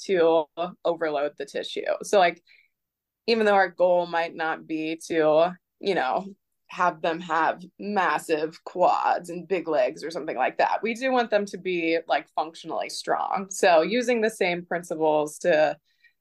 [0.06, 0.46] to
[0.84, 1.82] overload the tissue.
[2.04, 2.42] So like
[3.28, 6.26] even though our goal might not be to, you know,
[6.68, 10.82] have them have massive quads and big legs or something like that.
[10.82, 13.48] We do want them to be like functionally strong.
[13.50, 15.78] So using the same principles to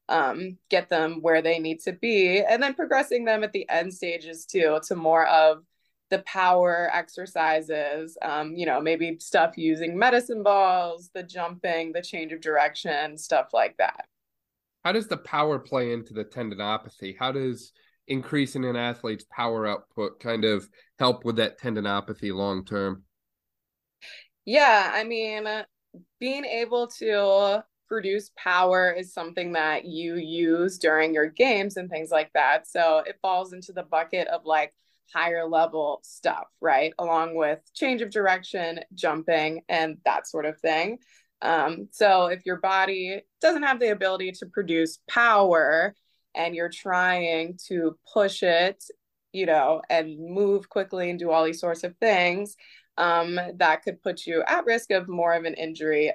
[0.09, 3.93] um, get them where they need to be and then progressing them at the end
[3.93, 5.65] stages too to more of
[6.11, 12.33] the power exercises, um, you know, maybe stuff using medicine balls, the jumping, the change
[12.33, 14.07] of direction, stuff like that.
[14.85, 17.17] How does the power play into the tendinopathy?
[17.19, 17.73] How does
[18.07, 23.05] increasing an athlete's power output kind of help with that tendinopathy long term?
[24.45, 25.49] Yeah, I mean,
[26.21, 32.11] being able to produce power is something that you use during your games and things
[32.11, 32.67] like that.
[32.67, 34.75] So it falls into the bucket of like
[35.13, 36.93] higher level stuff, right?
[36.99, 40.99] Along with change of direction, jumping, and that sort of thing.
[41.43, 45.95] Um, so if your body doesn't have the ability to produce power
[46.35, 48.83] and you're trying to push it,
[49.33, 52.57] you know, and move quickly and do all these sorts of things,
[52.97, 56.13] um, that could put you at risk of more of an injury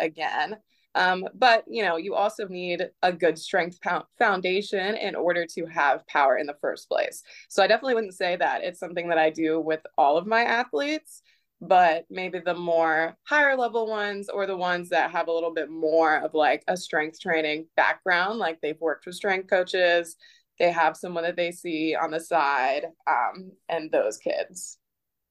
[0.00, 0.56] again.
[0.94, 3.78] Um, but you know, you also need a good strength
[4.18, 7.22] foundation in order to have power in the first place.
[7.48, 10.42] So I definitely wouldn't say that it's something that I do with all of my
[10.42, 11.22] athletes,
[11.60, 15.70] but maybe the more higher level ones or the ones that have a little bit
[15.70, 20.16] more of like a strength training background, like they've worked with strength coaches,
[20.58, 24.79] they have someone that they see on the side, um, and those kids.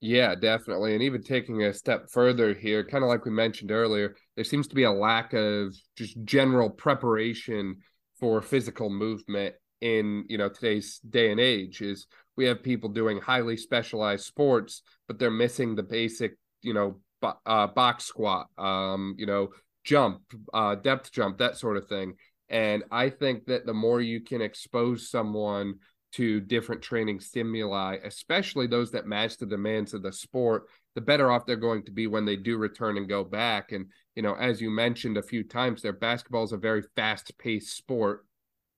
[0.01, 0.93] Yeah, definitely.
[0.93, 4.67] And even taking a step further here, kind of like we mentioned earlier, there seems
[4.69, 7.77] to be a lack of just general preparation
[8.17, 13.19] for physical movement in, you know, today's day and age is we have people doing
[13.19, 16.99] highly specialized sports, but they're missing the basic, you know,
[17.45, 19.49] uh, box squat, um, you know,
[19.83, 20.21] jump,
[20.53, 22.13] uh, depth jump, that sort of thing.
[22.47, 25.75] And I think that the more you can expose someone
[26.13, 30.63] to different training stimuli, especially those that match the demands of the sport,
[30.95, 33.71] the better off they're going to be when they do return and go back.
[33.71, 37.37] And, you know, as you mentioned a few times there, basketball is a very fast
[37.37, 38.25] paced sport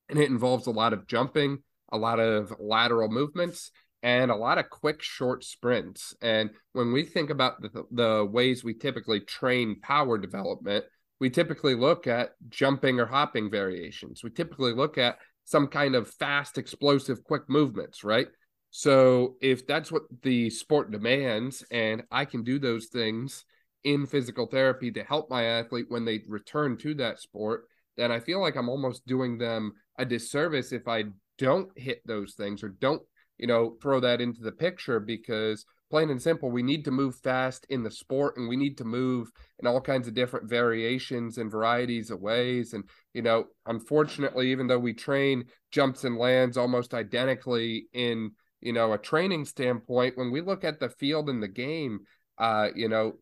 [0.09, 1.59] and it involves a lot of jumping,
[1.91, 3.71] a lot of lateral movements,
[4.03, 6.15] and a lot of quick, short sprints.
[6.21, 10.85] And when we think about the, the ways we typically train power development,
[11.19, 14.23] we typically look at jumping or hopping variations.
[14.23, 18.27] We typically look at some kind of fast, explosive, quick movements, right?
[18.69, 23.43] So if that's what the sport demands, and I can do those things
[23.83, 27.65] in physical therapy to help my athlete when they return to that sport,
[27.97, 31.05] then I feel like I'm almost doing them a disservice if I
[31.37, 33.01] don't hit those things or don't,
[33.37, 37.15] you know, throw that into the picture because plain and simple, we need to move
[37.15, 39.29] fast in the sport and we need to move
[39.59, 42.73] in all kinds of different variations and varieties of ways.
[42.73, 48.31] And, you know, unfortunately, even though we train jumps and lands almost identically in,
[48.61, 51.99] you know, a training standpoint, when we look at the field and the game,
[52.37, 53.13] uh, you know,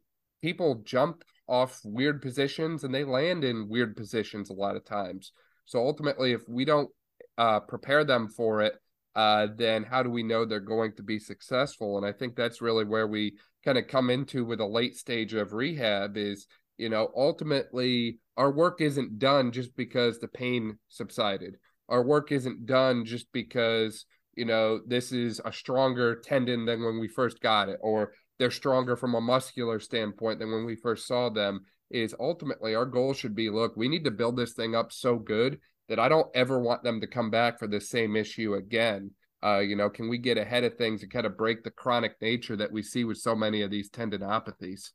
[0.41, 5.31] people jump off weird positions and they land in weird positions a lot of times.
[5.65, 6.89] So ultimately, if we don't
[7.37, 8.75] uh, prepare them for it,
[9.19, 11.97] uh, then how do we know they're going to be successful?
[11.97, 15.33] And I think that's really where we kind of come into with a late stage
[15.33, 16.47] of rehab is,
[16.77, 21.57] you know, ultimately our work isn't done just because the pain subsided.
[21.89, 24.05] Our work isn't done just because,
[24.35, 28.51] you know, this is a stronger tendon than when we first got it, or they're
[28.51, 31.65] stronger from a muscular standpoint than when we first saw them.
[31.89, 35.17] Is ultimately our goal should be look, we need to build this thing up so
[35.17, 35.59] good
[35.89, 39.11] that I don't ever want them to come back for the same issue again.
[39.43, 42.15] Uh, you know, can we get ahead of things and kind of break the chronic
[42.21, 44.91] nature that we see with so many of these tendinopathies?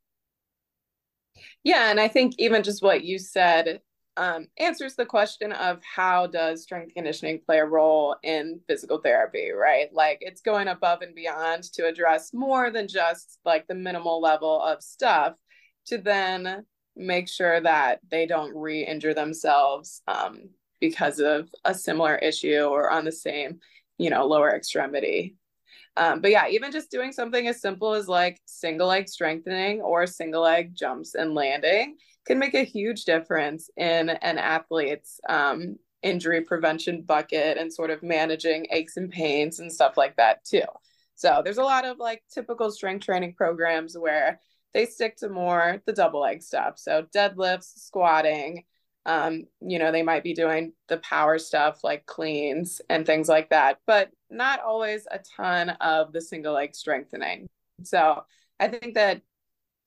[1.63, 3.81] Yeah, and I think even just what you said
[4.17, 9.51] um, answers the question of how does strength conditioning play a role in physical therapy,
[9.51, 9.93] right?
[9.93, 14.63] Like it's going above and beyond to address more than just like the minimal level
[14.63, 15.35] of stuff
[15.87, 16.65] to then
[16.97, 20.51] make sure that they don't re-injure themselves um,
[20.89, 23.59] because of a similar issue or on the same,
[23.97, 25.35] you know, lower extremity.
[25.97, 30.07] Um, but yeah, even just doing something as simple as like single leg strengthening or
[30.07, 36.43] single leg jumps and landing can make a huge difference in an athlete's um, injury
[36.43, 40.69] prevention bucket and sort of managing aches and pains and stuff like that too.
[41.15, 44.39] So there's a lot of like typical strength training programs where
[44.75, 46.75] they stick to more the double leg stuff.
[46.77, 48.65] So deadlifts, squatting,
[49.07, 53.51] um, you know, they might be doing the power stuff like cleans and things like
[53.51, 57.49] that, but not always a ton of the single leg strengthening.
[57.83, 58.25] So
[58.59, 59.23] I think that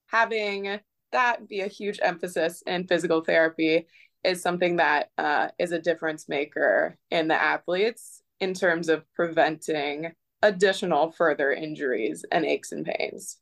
[0.07, 0.80] having
[1.11, 3.88] that be a huge emphasis in physical therapy
[4.24, 10.11] is something that uh, is a difference maker in the athletes in terms of preventing
[10.41, 13.38] additional further injuries and aches and pains.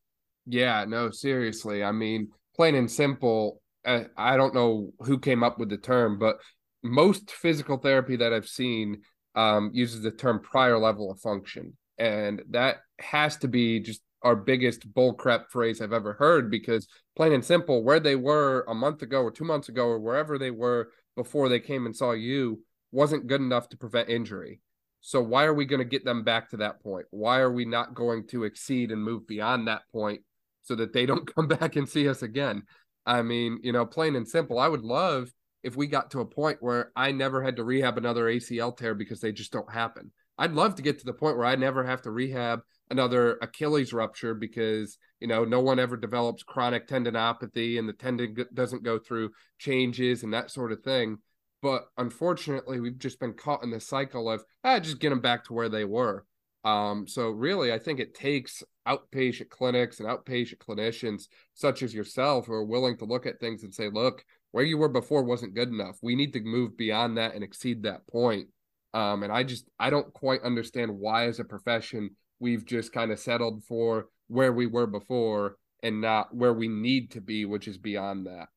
[0.45, 1.83] Yeah, no, seriously.
[1.83, 6.37] I mean, plain and simple, I don't know who came up with the term, but
[6.83, 9.01] most physical therapy that I've seen
[9.35, 11.77] um, uses the term prior level of function.
[11.97, 17.31] And that has to be just our biggest bullcrap phrase I've ever heard because plain
[17.33, 20.51] and simple, where they were a month ago or two months ago or wherever they
[20.51, 22.61] were before they came and saw you
[22.91, 24.61] wasn't good enough to prevent injury.
[25.01, 27.05] So why are we going to get them back to that point?
[27.11, 30.21] Why are we not going to exceed and move beyond that point
[30.63, 32.63] so that they don't come back and see us again?
[33.05, 35.31] I mean, you know, plain and simple, I would love
[35.63, 38.93] if we got to a point where I never had to rehab another ACL tear
[38.93, 40.11] because they just don't happen.
[40.37, 43.93] I'd love to get to the point where I never have to rehab another Achilles
[43.93, 48.99] rupture because, you know, no one ever develops chronic tendinopathy and the tendon doesn't go
[48.99, 51.17] through changes and that sort of thing.
[51.61, 55.45] But unfortunately, we've just been caught in the cycle of, ah, just get them back
[55.45, 56.25] to where they were.
[56.63, 61.23] Um, so really, I think it takes outpatient clinics and outpatient clinicians
[61.53, 64.77] such as yourself who are willing to look at things and say, look, where you
[64.77, 65.97] were before wasn't good enough.
[66.01, 68.47] We need to move beyond that and exceed that point.
[68.93, 73.11] Um, and I just I don't quite understand why, as a profession, we've just kind
[73.11, 77.67] of settled for where we were before and not where we need to be, which
[77.67, 78.47] is beyond that.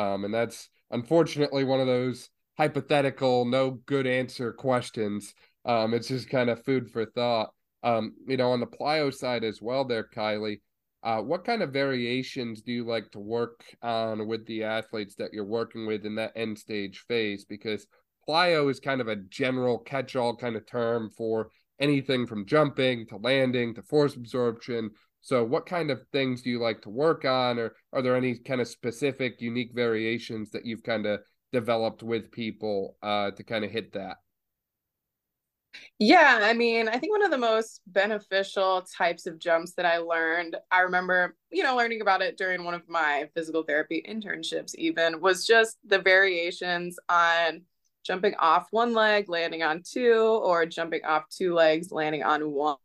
[0.00, 5.34] Um, and that's unfortunately one of those hypothetical, no good answer questions.
[5.64, 7.50] Um, it's just kind of food for thought.
[7.82, 10.60] Um, you know, on the plyo side as well, there, Kylie.
[11.04, 15.32] Uh, what kind of variations do you like to work on with the athletes that
[15.32, 17.44] you're working with in that end stage phase?
[17.44, 17.86] Because
[18.28, 21.50] plyo is kind of a general catch all kind of term for
[21.80, 24.90] anything from jumping to landing to force absorption.
[25.20, 28.38] So, what kind of things do you like to work on, or are there any
[28.38, 31.20] kind of specific, unique variations that you've kind of
[31.52, 34.16] developed with people uh, to kind of hit that?
[35.98, 39.98] Yeah, I mean, I think one of the most beneficial types of jumps that I
[39.98, 44.74] learned, I remember, you know, learning about it during one of my physical therapy internships,
[44.76, 47.62] even was just the variations on
[48.04, 52.76] jumping off one leg, landing on two, or jumping off two legs, landing on one,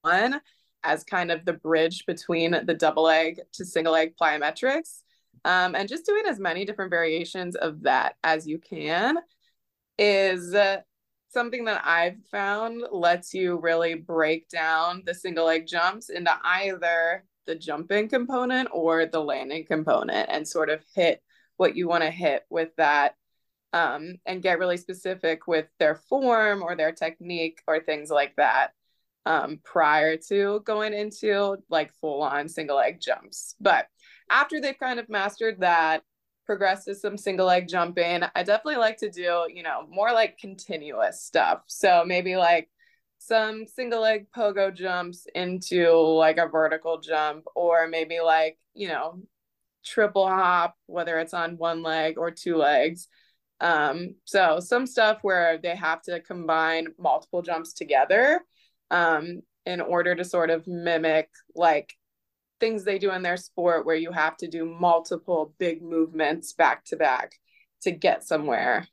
[0.00, 0.40] one
[0.84, 5.02] as kind of the bridge between the double leg to single leg plyometrics.
[5.44, 9.18] Um, and just doing as many different variations of that as you can
[9.98, 10.78] is uh,
[11.32, 17.24] something that I've found lets you really break down the single leg jumps into either
[17.46, 21.22] the jumping component or the landing component and sort of hit
[21.56, 23.16] what you want to hit with that
[23.72, 28.72] um, and get really specific with their form or their technique or things like that
[29.24, 33.54] um, prior to going into like full on single leg jumps.
[33.60, 33.86] But
[34.30, 36.02] after they've kind of mastered that,
[36.46, 38.22] progress to some single leg jumping.
[38.34, 41.62] I definitely like to do, you know, more like continuous stuff.
[41.66, 42.68] So maybe like
[43.18, 49.20] some single leg pogo jumps into like a vertical jump, or maybe like, you know,
[49.84, 53.08] triple hop, whether it's on one leg or two legs.
[53.60, 58.40] Um, so some stuff where they have to combine multiple jumps together
[58.90, 61.94] um, in order to sort of mimic like
[62.62, 66.84] things they do in their sport where you have to do multiple big movements back
[66.84, 67.34] to back
[67.80, 68.86] to get somewhere.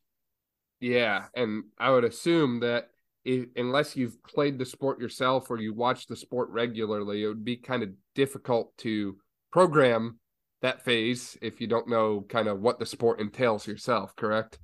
[0.79, 2.89] Yeah, and I would assume that
[3.23, 7.45] if, unless you've played the sport yourself or you watch the sport regularly, it would
[7.45, 9.17] be kind of difficult to
[9.51, 10.17] program
[10.63, 14.57] that phase if you don't know kind of what the sport entails yourself, correct?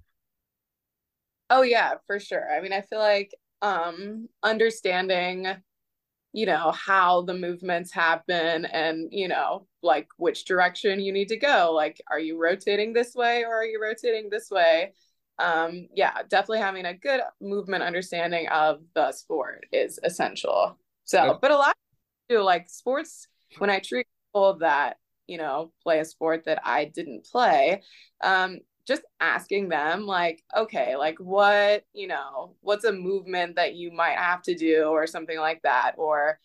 [1.52, 2.52] Oh yeah, for sure.
[2.52, 3.32] I mean, I feel like
[3.62, 5.48] um understanding
[6.36, 11.38] you know how the movements happen and you know like which direction you need to
[11.38, 11.72] go.
[11.74, 14.94] Like are you rotating this way or are you rotating this way?
[15.40, 20.78] Um yeah definitely having a good movement understanding of the sport is essential.
[21.06, 21.76] So but a lot
[22.30, 23.28] like sports
[23.60, 27.82] when i treat people that you know play a sport that i didn't play
[28.24, 33.92] um just asking them like okay like what you know what's a movement that you
[33.92, 35.94] might have to do or something like that?
[35.98, 36.40] Or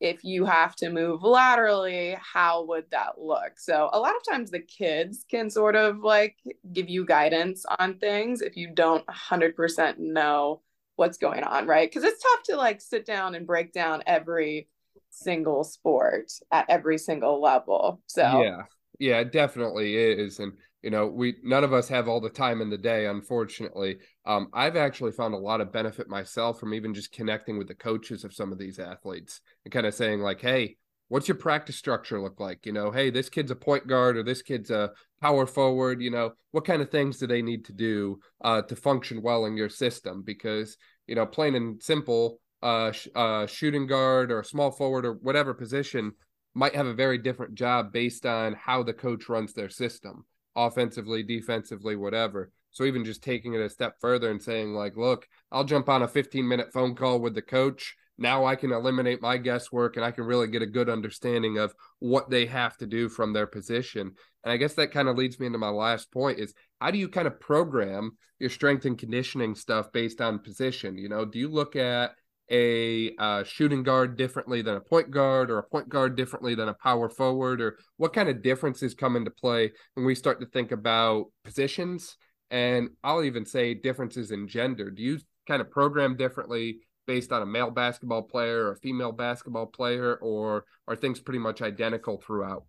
[0.00, 3.58] if you have to move laterally how would that look?
[3.58, 6.36] So a lot of times the kids can sort of like
[6.72, 10.62] give you guidance on things if you don't 100% know
[10.96, 11.90] what's going on right?
[11.90, 14.68] Because it's tough to like sit down and break down every
[15.10, 18.62] single sport at every single level so yeah.
[18.98, 20.52] Yeah it definitely is and
[20.82, 23.98] you know we none of us have all the time in the day unfortunately.
[24.26, 27.74] Um, i've actually found a lot of benefit myself from even just connecting with the
[27.74, 30.76] coaches of some of these athletes and kind of saying like hey
[31.08, 32.64] what's your practice structure look like?
[32.64, 36.10] You know hey this kid's a point guard or this kid's a power forward you
[36.10, 39.56] know what kind of things do they need to do uh, to function well in
[39.56, 40.22] your system?
[40.22, 40.76] Because
[41.06, 45.52] you know plain and simple uh, sh- uh shooting guard or small forward or whatever
[45.52, 46.12] position
[46.54, 50.24] might have a very different job based on how the coach runs their system
[50.56, 52.50] offensively, defensively, whatever.
[52.70, 56.02] So even just taking it a step further and saying like, look, I'll jump on
[56.02, 57.94] a 15 minute phone call with the coach.
[58.18, 61.74] Now I can eliminate my guesswork and I can really get a good understanding of
[61.98, 64.12] what they have to do from their position.
[64.44, 66.98] And I guess that kind of leads me into my last point is how do
[66.98, 70.98] you kind of program your strength and conditioning stuff based on position?
[70.98, 72.12] You know, do you look at
[72.50, 76.68] a uh, shooting guard differently than a point guard or a point guard differently than
[76.68, 80.46] a power forward or what kind of differences come into play when we start to
[80.46, 82.16] think about positions?
[82.50, 84.90] And i'll even say differences in gender.
[84.90, 85.18] Do you
[85.48, 90.16] kind of program differently based on a male basketball player or a female basketball player
[90.16, 92.64] or are things pretty much identical throughout?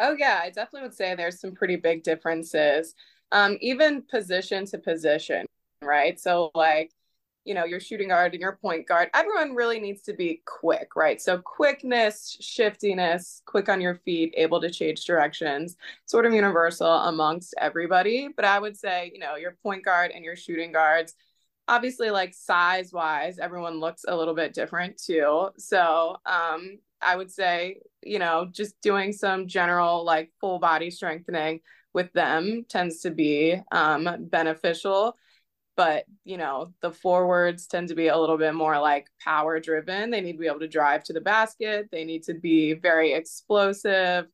[0.00, 2.94] Oh yeah i definitely would say there's some pretty big differences
[3.32, 5.46] um, even position to position
[5.84, 6.18] right?
[6.18, 6.90] So like
[7.44, 10.96] you know, your shooting guard and your point guard, everyone really needs to be quick,
[10.96, 11.20] right?
[11.20, 15.76] So quickness, shiftiness, quick on your feet, able to change directions,
[16.06, 18.28] sort of universal amongst everybody.
[18.34, 21.14] But I would say, you know, your point guard and your shooting guards,
[21.68, 25.48] obviously like size wise, everyone looks a little bit different too.
[25.58, 31.60] So um I would say, you know, just doing some general like full body strengthening
[31.92, 35.16] with them tends to be um beneficial
[35.76, 40.10] but you know the forwards tend to be a little bit more like power driven
[40.10, 41.88] they need to be able to drive to the basket.
[41.90, 44.26] They need to be very explosive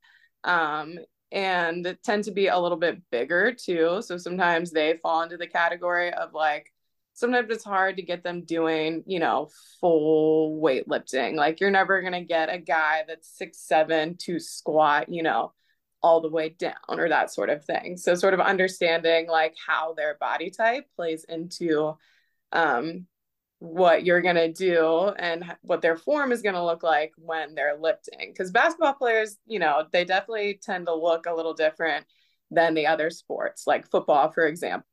[0.45, 0.99] um,
[1.33, 4.03] and tend to be a little bit bigger too.
[4.03, 6.73] So sometimes they fall into the category of like
[7.15, 9.49] sometimes it's hard to get them doing you know
[9.81, 11.35] full weightlifting.
[11.37, 15.53] Like you're never going to get a guy that's six seven to squat you know
[16.03, 17.97] all the way down or that sort of thing.
[17.97, 21.97] So sort of understanding like how their body type plays into
[22.53, 23.07] um,
[23.59, 27.55] what you're going to do and what their form is going to look like when
[27.55, 28.31] they're lifting.
[28.33, 32.07] Because basketball players you know they definitely tend to look a little different
[32.51, 34.87] than the other sports like football for example.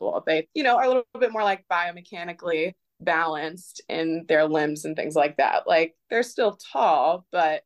[0.00, 4.84] Well, they you know are a little bit more like biomechanically balanced in their limbs
[4.84, 5.66] and things like that.
[5.66, 7.62] Like they're still tall but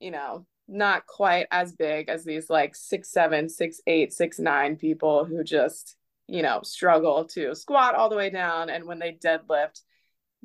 [0.00, 4.76] you know not quite as big as these like six seven six eight six nine
[4.76, 5.96] people who just
[6.26, 8.70] you know struggle to squat all the way down.
[8.70, 9.82] And when they deadlift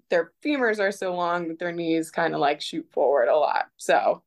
[0.10, 3.66] their femurs are so long that their knees kind of like shoot forward a lot.
[3.78, 4.24] So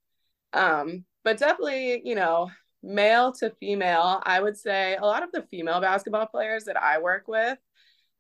[0.54, 2.50] um but definitely you know
[2.82, 6.98] male to female i would say a lot of the female basketball players that i
[6.98, 7.58] work with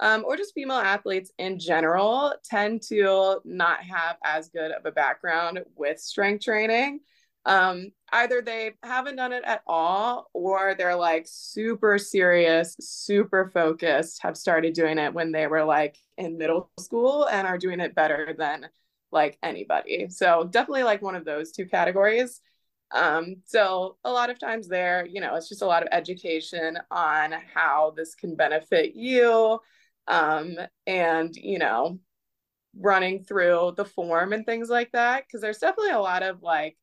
[0.00, 4.90] um, or just female athletes in general tend to not have as good of a
[4.90, 7.00] background with strength training
[7.46, 14.22] um, either they haven't done it at all or they're like super serious, super focused,
[14.22, 17.94] have started doing it when they were like in middle school and are doing it
[17.94, 18.68] better than
[19.12, 20.08] like anybody.
[20.08, 22.40] So definitely like one of those two categories.
[22.92, 26.78] Um, so a lot of times there, you know, it's just a lot of education
[26.90, 29.58] on how this can benefit you.
[30.06, 31.98] Um, and you know,
[32.76, 35.24] running through the form and things like that.
[35.30, 36.76] Cause there's definitely a lot of like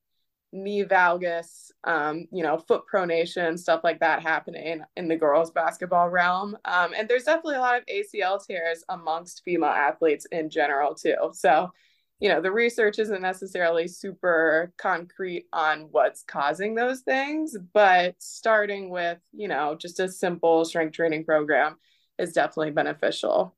[0.52, 6.10] knee valgus, um, you know, foot pronation, stuff like that happening in the girls basketball
[6.10, 6.58] realm.
[6.66, 11.32] Um, and there's definitely a lot of ACL tears amongst female athletes in general too.
[11.34, 11.72] So,
[12.20, 18.90] you know, the research isn't necessarily super concrete on what's causing those things, but starting
[18.90, 21.78] with, you know, just a simple strength training program
[22.20, 23.56] is definitely beneficial.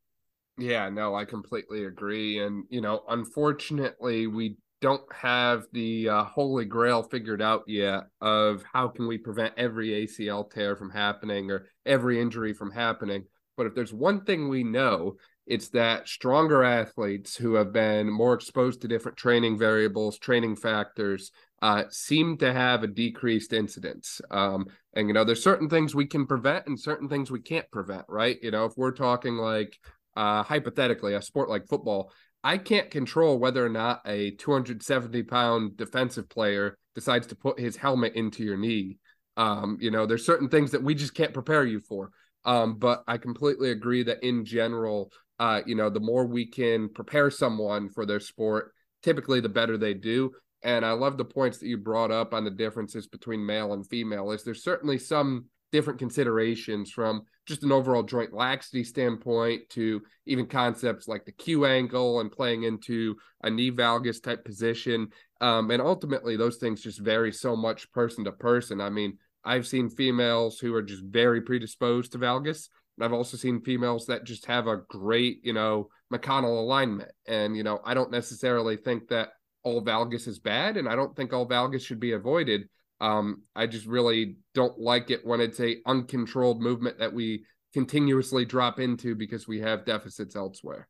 [0.57, 2.39] Yeah, no, I completely agree.
[2.39, 8.65] And, you know, unfortunately, we don't have the uh, holy grail figured out yet of
[8.73, 13.23] how can we prevent every ACL tear from happening or every injury from happening.
[13.55, 15.15] But if there's one thing we know,
[15.47, 21.31] it's that stronger athletes who have been more exposed to different training variables, training factors,
[21.61, 24.19] uh, seem to have a decreased incidence.
[24.31, 27.71] Um, and you know, there's certain things we can prevent and certain things we can't
[27.71, 28.37] prevent, right?
[28.41, 29.79] You know, if we're talking like
[30.17, 32.11] uh, hypothetically a sport like football,
[32.43, 37.75] I can't control whether or not a 270 pound defensive player decides to put his
[37.75, 38.97] helmet into your knee.
[39.37, 42.11] Um, you know, there's certain things that we just can't prepare you for.
[42.45, 46.89] Um, but I completely agree that in general, uh, you know, the more we can
[46.89, 50.31] prepare someone for their sport, typically the better they do.
[50.61, 53.87] And I love the points that you brought up on the differences between male and
[53.87, 54.31] female.
[54.31, 60.45] Is there's certainly some different considerations from just an overall joint laxity standpoint to even
[60.45, 65.09] concepts like the Q angle and playing into a knee valgus type position.
[65.41, 68.79] Um, and ultimately, those things just vary so much person to person.
[68.79, 72.69] I mean, I've seen females who are just very predisposed to valgus.
[73.01, 77.11] I've also seen females that just have a great, you know, McConnell alignment.
[77.27, 79.29] And, you know, I don't necessarily think that
[79.63, 82.69] all valgus is bad, and I don't think all valgus should be avoided.
[83.03, 87.43] Um, I just really don't like it when it's a uncontrolled movement that we
[87.73, 90.87] continuously drop into because we have deficits elsewhere.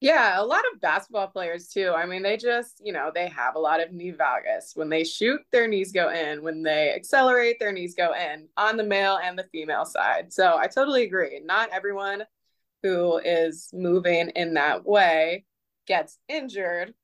[0.00, 1.92] Yeah, a lot of basketball players too.
[1.94, 4.74] I mean, they just, you know, they have a lot of knee valgus.
[4.74, 6.42] When they shoot, their knees go in.
[6.42, 10.32] When they accelerate, their knees go in on the male and the female side.
[10.32, 11.42] So I totally agree.
[11.44, 12.24] Not everyone
[12.82, 15.44] who is moving in that way
[15.86, 16.94] gets injured.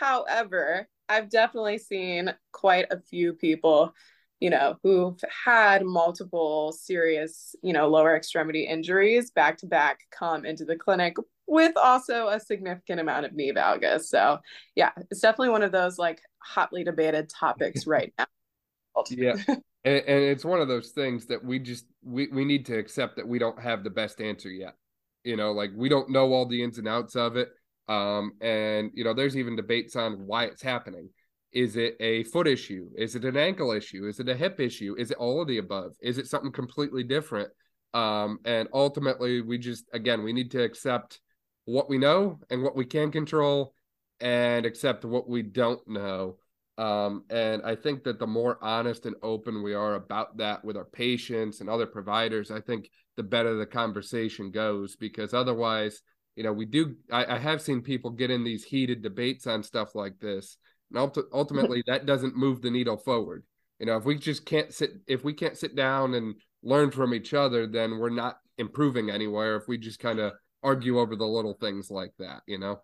[0.00, 3.94] However, I've definitely seen quite a few people,
[4.40, 10.44] you know, who've had multiple serious, you know, lower extremity injuries back to back come
[10.44, 14.04] into the clinic with also a significant amount of knee valgus.
[14.04, 14.38] So,
[14.74, 18.26] yeah, it's definitely one of those like hotly debated topics right now.
[19.08, 19.36] yeah.
[19.86, 23.16] And, and it's one of those things that we just we, we need to accept
[23.16, 24.76] that we don't have the best answer yet
[25.24, 27.50] You know, like we don't know all the ins and outs of it.
[27.88, 31.10] Um, and you know, there's even debates on why it's happening.
[31.52, 32.88] Is it a foot issue?
[32.96, 34.06] Is it an ankle issue?
[34.08, 34.96] Is it a hip issue?
[34.98, 35.92] Is it all of the above?
[36.02, 37.50] Is it something completely different?
[37.92, 41.20] Um, and ultimately, we just again we need to accept
[41.66, 43.74] what we know and what we can control,
[44.20, 46.38] and accept what we don't know.
[46.76, 50.76] Um, and I think that the more honest and open we are about that with
[50.76, 54.96] our patients and other providers, I think the better the conversation goes.
[54.96, 56.02] Because otherwise,
[56.36, 56.96] you know, we do.
[57.10, 60.56] I, I have seen people get in these heated debates on stuff like this,
[60.92, 63.44] and ultimately that doesn't move the needle forward.
[63.78, 67.14] You know, if we just can't sit, if we can't sit down and learn from
[67.14, 69.56] each other, then we're not improving anywhere.
[69.56, 70.32] If we just kind of
[70.62, 72.80] argue over the little things like that, you know.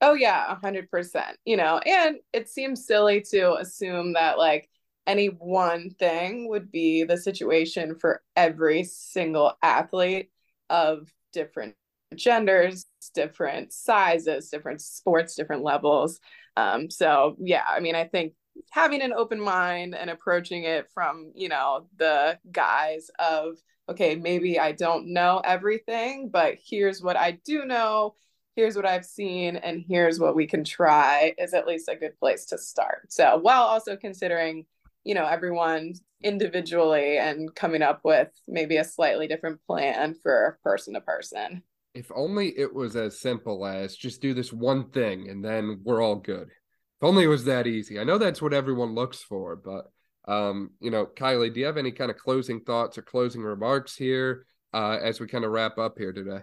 [0.00, 1.36] Oh yeah, a hundred percent.
[1.44, 4.68] You know, and it seems silly to assume that like
[5.06, 10.30] any one thing would be the situation for every single athlete
[10.70, 11.74] of different
[12.16, 16.20] genders, different sizes, different sports, different levels.
[16.56, 18.34] Um, so yeah, I mean, I think
[18.70, 23.56] having an open mind and approaching it from, you know, the guise of,
[23.88, 28.14] okay, maybe I don't know everything, but here's what I do know,
[28.56, 32.18] here's what I've seen, and here's what we can try is at least a good
[32.18, 33.12] place to start.
[33.12, 34.66] So while also considering,
[35.02, 40.94] you know, everyone individually and coming up with maybe a slightly different plan for person
[40.94, 41.62] to person
[41.94, 46.02] if only it was as simple as just do this one thing and then we're
[46.02, 46.48] all good.
[46.48, 47.98] If only it was that easy.
[47.98, 49.86] I know that's what everyone looks for, but
[50.26, 53.94] um, you know, Kylie, do you have any kind of closing thoughts or closing remarks
[53.94, 56.40] here uh, as we kind of wrap up here today?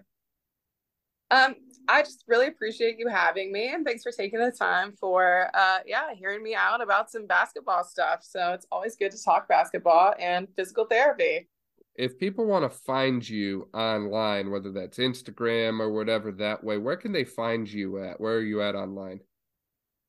[1.31, 1.55] Um,
[1.87, 5.79] I just really appreciate you having me and thanks for taking the time for uh
[5.85, 8.19] yeah, hearing me out about some basketball stuff.
[8.23, 11.47] So it's always good to talk basketball and physical therapy
[11.95, 16.97] if people want to find you online, whether that's Instagram or whatever that way, where
[16.97, 18.19] can they find you at?
[18.19, 19.19] Where are you at online?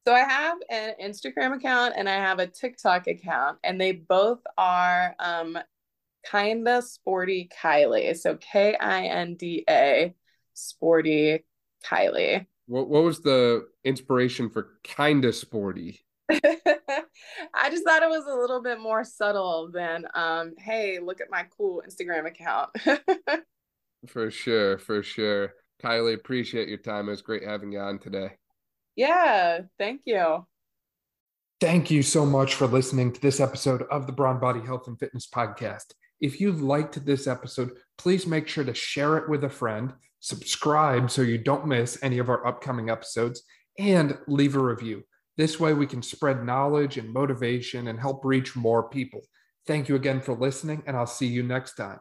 [0.07, 4.41] So I have an Instagram account and I have a TikTok account, and they both
[4.59, 5.59] are um
[6.24, 8.16] kinda sporty Kylie.
[8.16, 10.14] So K I N D A
[10.55, 11.45] sporty
[11.85, 12.47] Kylie.
[12.66, 16.05] What what was the inspiration for kinda sporty?
[16.31, 21.31] I just thought it was a little bit more subtle than, um, hey, look at
[21.31, 22.70] my cool Instagram account.
[24.07, 25.55] for sure, for sure.
[25.83, 27.09] Kylie, appreciate your time.
[27.09, 28.33] It was great having you on today.
[28.95, 30.47] Yeah, thank you.
[31.61, 34.99] Thank you so much for listening to this episode of the Brawn Body Health and
[34.99, 35.93] Fitness Podcast.
[36.20, 41.11] If you liked this episode, please make sure to share it with a friend, subscribe
[41.11, 43.43] so you don't miss any of our upcoming episodes,
[43.79, 45.05] and leave a review.
[45.37, 49.20] This way, we can spread knowledge and motivation and help reach more people.
[49.66, 52.01] Thank you again for listening, and I'll see you next time.